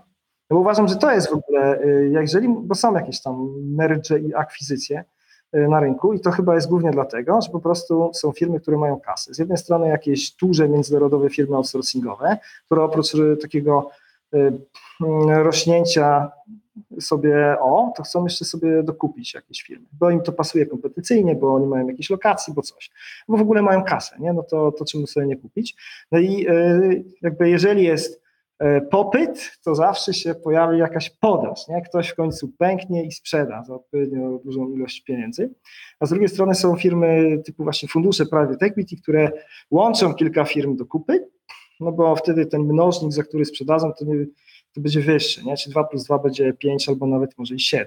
[0.51, 4.19] No bo uważam, że to jest w ogóle, y, jeżeli, bo są jakieś tam merge
[4.19, 5.05] i akwizycje
[5.57, 8.77] y, na rynku i to chyba jest głównie dlatego, że po prostu są firmy, które
[8.77, 9.35] mają kasę.
[9.35, 13.91] Z jednej strony jakieś duże międzynarodowe firmy outsourcingowe, które oprócz takiego
[15.29, 16.31] rośnięcia
[17.01, 21.55] sobie, o, to chcą jeszcze sobie dokupić jakieś firmy, bo im to pasuje kompetencyjnie, bo
[21.55, 22.91] oni mają jakieś lokacje, bo coś,
[23.29, 24.33] bo w ogóle mają kasę, nie?
[24.33, 25.77] no to, to czemu sobie nie kupić.
[26.13, 28.23] No i y, jakby jeżeli jest
[28.63, 31.83] y, popyt, to zawsze się pojawi jakaś podaż, nie?
[31.83, 35.51] ktoś w końcu pęknie i sprzeda za odpowiednio dużą ilość pieniędzy,
[36.01, 39.33] a z drugiej strony są firmy typu właśnie fundusze private equity, które
[39.71, 41.29] łączą kilka firm do kupy,
[41.81, 44.27] no bo wtedy ten mnożnik, za który sprzedadzą, to nie
[44.75, 45.57] to będzie wyższy, nie?
[45.57, 47.87] czy 2 plus 2 będzie 5 albo nawet może i 7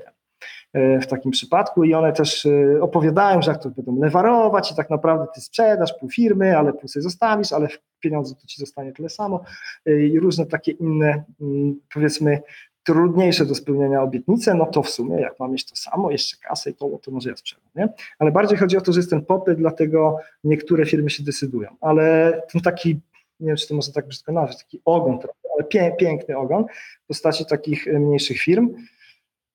[0.74, 4.76] e, w takim przypadku i one też e, opowiadają, że jak to będą lewarować i
[4.76, 7.68] tak naprawdę ty sprzedasz pół firmy, ale pół sobie zostawisz, ale
[8.00, 9.44] pieniądze to ci zostanie tyle samo
[9.86, 12.42] e, i różne takie inne mm, powiedzmy
[12.84, 16.70] trudniejsze do spełnienia obietnice, no to w sumie jak mam mieć to samo, jeszcze kasę
[16.70, 17.90] i to, to może ja sprzedam, nie?
[18.20, 22.34] Ale bardziej chodzi o to, że jest ten popyt, dlatego niektóre firmy się decydują, ale
[22.52, 23.00] ten taki
[23.44, 26.66] nie wiem, czy to można tak brzydko nazwać, taki ogon trochę, ale piękny ogon
[27.04, 28.70] w postaci takich e, mniejszych firm.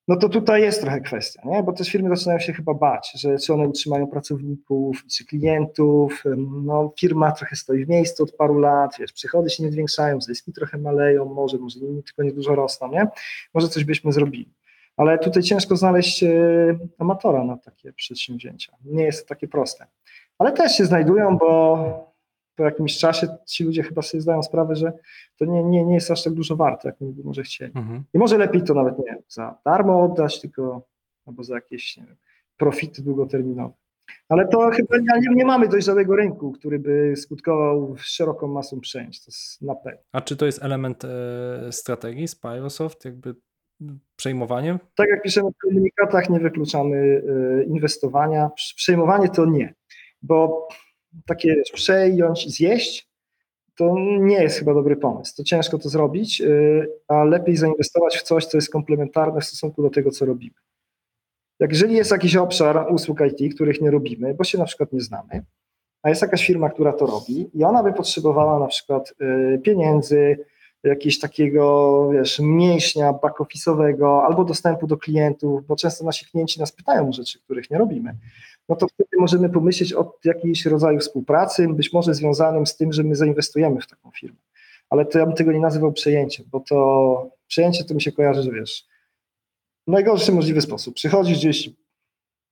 [0.08, 1.62] no to tutaj jest trochę kwestia, nie?
[1.62, 6.24] bo też firmy zaczynają się chyba bać, że czy one utrzymają pracowników, czy klientów,
[6.62, 10.52] no firma trochę stoi w miejscu od paru lat, wiesz, przychody się nie zwiększają, zyski
[10.52, 13.06] trochę maleją, może, może nie, tylko nie dużo rosną, nie?
[13.54, 14.54] Może coś byśmy zrobili.
[14.96, 16.28] Ale tutaj ciężko znaleźć e,
[16.98, 18.72] amatora na takie przedsięwzięcia.
[18.84, 19.86] Nie jest to takie proste.
[20.38, 22.07] Ale też się znajdują, bo
[22.58, 24.92] po jakimś czasie ci ludzie chyba sobie zdają sprawę, że
[25.36, 27.72] to nie, nie, nie jest aż tak dużo warte, jak może chcieli.
[27.76, 28.04] Mhm.
[28.14, 30.82] I może lepiej to nawet nie za darmo oddać, tylko
[31.26, 32.16] albo za jakieś nie wiem,
[32.56, 33.74] profity długoterminowe.
[34.28, 39.24] Ale to chyba nie, nie mamy dojrzałego rynku, który by skutkował szeroką masą przejęć.
[39.24, 40.00] To jest na pewno.
[40.12, 41.08] A czy to jest element e,
[41.72, 43.34] strategii Spyrosoft, jakby
[44.16, 44.78] przejmowaniem?
[44.94, 48.50] Tak jak piszemy w komunikatach, nie wykluczamy e, inwestowania.
[48.76, 49.74] Przejmowanie to nie,
[50.22, 50.68] bo
[51.26, 53.08] takie przejąć, zjeść,
[53.78, 55.36] to nie jest chyba dobry pomysł.
[55.36, 59.82] To ciężko to zrobić, y, a lepiej zainwestować w coś, co jest komplementarne w stosunku
[59.82, 60.54] do tego, co robimy.
[61.60, 65.00] Jak jeżeli jest jakiś obszar usług IT, których nie robimy, bo się na przykład nie
[65.00, 65.44] znamy,
[66.02, 69.14] a jest jakaś firma, która to robi i ona by potrzebowała na przykład
[69.54, 70.44] y, pieniędzy,
[70.84, 77.08] jakiegoś takiego, wiesz, mięśnia back-office'owego albo dostępu do klientów, bo często nasi klienci nas pytają
[77.08, 78.14] o rzeczy, których nie robimy
[78.68, 83.02] no to wtedy możemy pomyśleć o jakimś rodzaju współpracy, być może związanym z tym, że
[83.04, 84.38] my zainwestujemy w taką firmę.
[84.90, 88.42] Ale to ja bym tego nie nazywał przejęciem, bo to przejęcie to mi się kojarzy,
[88.42, 88.86] że wiesz,
[89.86, 90.94] w najgorszy możliwy sposób.
[90.94, 91.70] Przychodzisz gdzieś,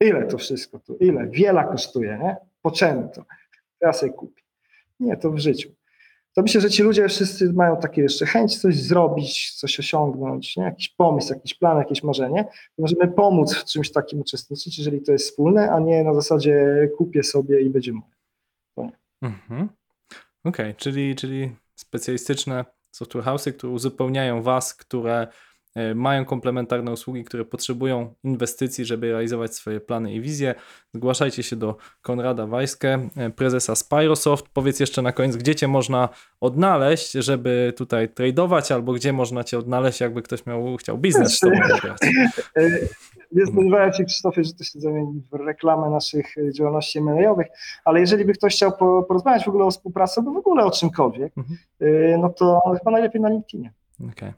[0.01, 2.37] ile to wszystko, to ile, wiele kosztuje, nie?
[2.63, 3.25] Po czemu to?
[3.81, 4.43] Ja sobie kupię.
[5.01, 5.71] Nie, to w życiu
[6.37, 10.65] to myślę, że ci ludzie wszyscy mają takie jeszcze chęć coś zrobić, coś osiągnąć, nie?
[10.65, 12.45] jakiś pomysł, jakiś plan, jakieś marzenie.
[12.79, 17.23] Możemy pomóc w czymś takim uczestniczyć, jeżeli to jest wspólne, a nie na zasadzie kupię
[17.23, 18.91] sobie i będzie moje.
[19.23, 19.69] Mhm.
[20.45, 25.27] Okej, okay, czyli, czyli specjalistyczne software house'y, które uzupełniają was, które
[25.95, 30.55] mają komplementarne usługi, które potrzebują inwestycji, żeby realizować swoje plany i wizje.
[30.95, 34.47] Zgłaszajcie się do Konrada Wajskę, e, prezesa Spyrosoft.
[34.53, 36.09] Powiedz jeszcze na koniec, gdzie cię można
[36.41, 41.41] odnaleźć, żeby tutaj tradować, albo gdzie można cię odnaleźć, jakby ktoś miał, chciał biznes z
[41.41, 41.99] tobą wygrać.
[42.57, 42.71] E,
[43.33, 47.47] nie spodziewałem się, Krzysztofie, że to się zamieni w reklamę naszych działalności M&A-owych,
[47.85, 48.73] ale jeżeli by ktoś chciał
[49.09, 52.21] porozmawiać w ogóle o współpracy, albo w ogóle o czymkolwiek, mhm.
[52.21, 53.73] no to chyba najlepiej na LinkedInie.
[54.01, 54.13] Okej.
[54.13, 54.33] Okay.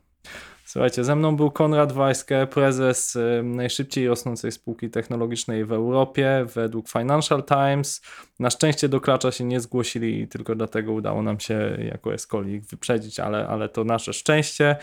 [0.71, 7.45] Słuchajcie, ze mną był Konrad Wajskę, prezes najszybciej rosnącej spółki technologicznej w Europie według Financial
[7.45, 8.03] Times.
[8.39, 12.53] Na szczęście do klacza się nie zgłosili i tylko dlatego udało nam się jako Escoli
[12.53, 14.77] ich wyprzedzić, ale, ale to nasze szczęście.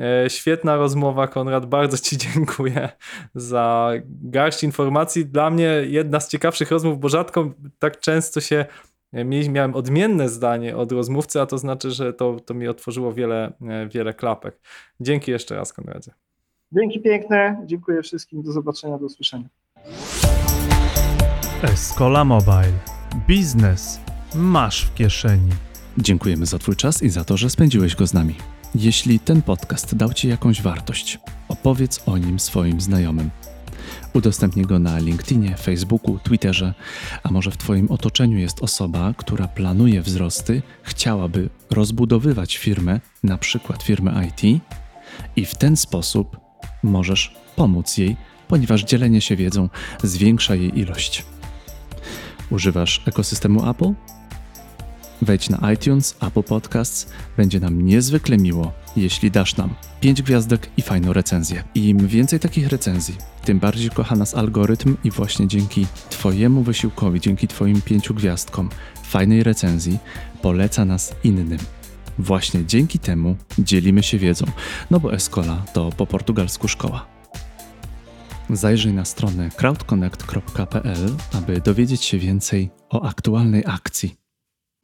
[0.00, 2.88] E, świetna rozmowa, Konrad, bardzo Ci dziękuję
[3.34, 5.26] za garść informacji.
[5.26, 8.64] Dla mnie jedna z ciekawszych rozmów, bo rzadko tak często się
[9.48, 13.88] miałem odmienne zdanie od rozmówcy, a to znaczy, że to, to mi otworzyło wiele, e,
[13.88, 14.60] wiele klapek.
[15.00, 16.12] Dzięki jeszcze raz, Konradzie.
[16.72, 19.48] Dzięki piękne, dziękuję wszystkim, do zobaczenia, do usłyszenia.
[21.62, 22.78] Escola Mobile.
[23.28, 24.00] Biznes
[24.34, 25.50] masz w kieszeni.
[25.98, 28.34] Dziękujemy za Twój czas i za to, że spędziłeś go z nami.
[28.74, 33.30] Jeśli ten podcast dał Ci jakąś wartość, opowiedz o nim swoim znajomym.
[34.12, 36.74] Udostępnij go na LinkedInie, Facebooku, Twitterze,
[37.22, 43.82] a może w Twoim otoczeniu jest osoba, która planuje wzrosty, chciałaby rozbudowywać firmę, na przykład
[43.82, 44.62] firmę IT,
[45.36, 46.36] i w ten sposób
[46.82, 48.16] możesz pomóc jej,
[48.48, 49.68] ponieważ dzielenie się wiedzą
[50.02, 51.24] zwiększa jej ilość.
[52.50, 53.94] Używasz ekosystemu Apple?
[55.22, 57.12] Wejdź na iTunes, Apple Podcasts.
[57.36, 61.64] Będzie nam niezwykle miło, jeśli dasz nam 5 gwiazdek i fajną recenzję.
[61.74, 67.48] Im więcej takich recenzji, tym bardziej kocha nas algorytm i właśnie dzięki Twojemu wysiłkowi, dzięki
[67.48, 68.68] Twoim pięciu gwiazdkom,
[69.02, 69.98] fajnej recenzji,
[70.42, 71.58] poleca nas innym.
[72.18, 74.46] Właśnie dzięki temu dzielimy się wiedzą,
[74.90, 77.06] no bo Escola to po portugalsku szkoła.
[78.50, 84.19] Zajrzyj na stronę crowdconnect.pl, aby dowiedzieć się więcej o aktualnej akcji.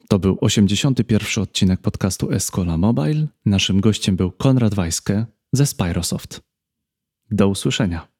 [0.09, 1.43] To był 81.
[1.43, 3.27] odcinek podcastu Escola Mobile.
[3.45, 6.41] Naszym gościem był Konrad Wajskę ze Spyrosoft.
[7.31, 8.16] Do usłyszenia.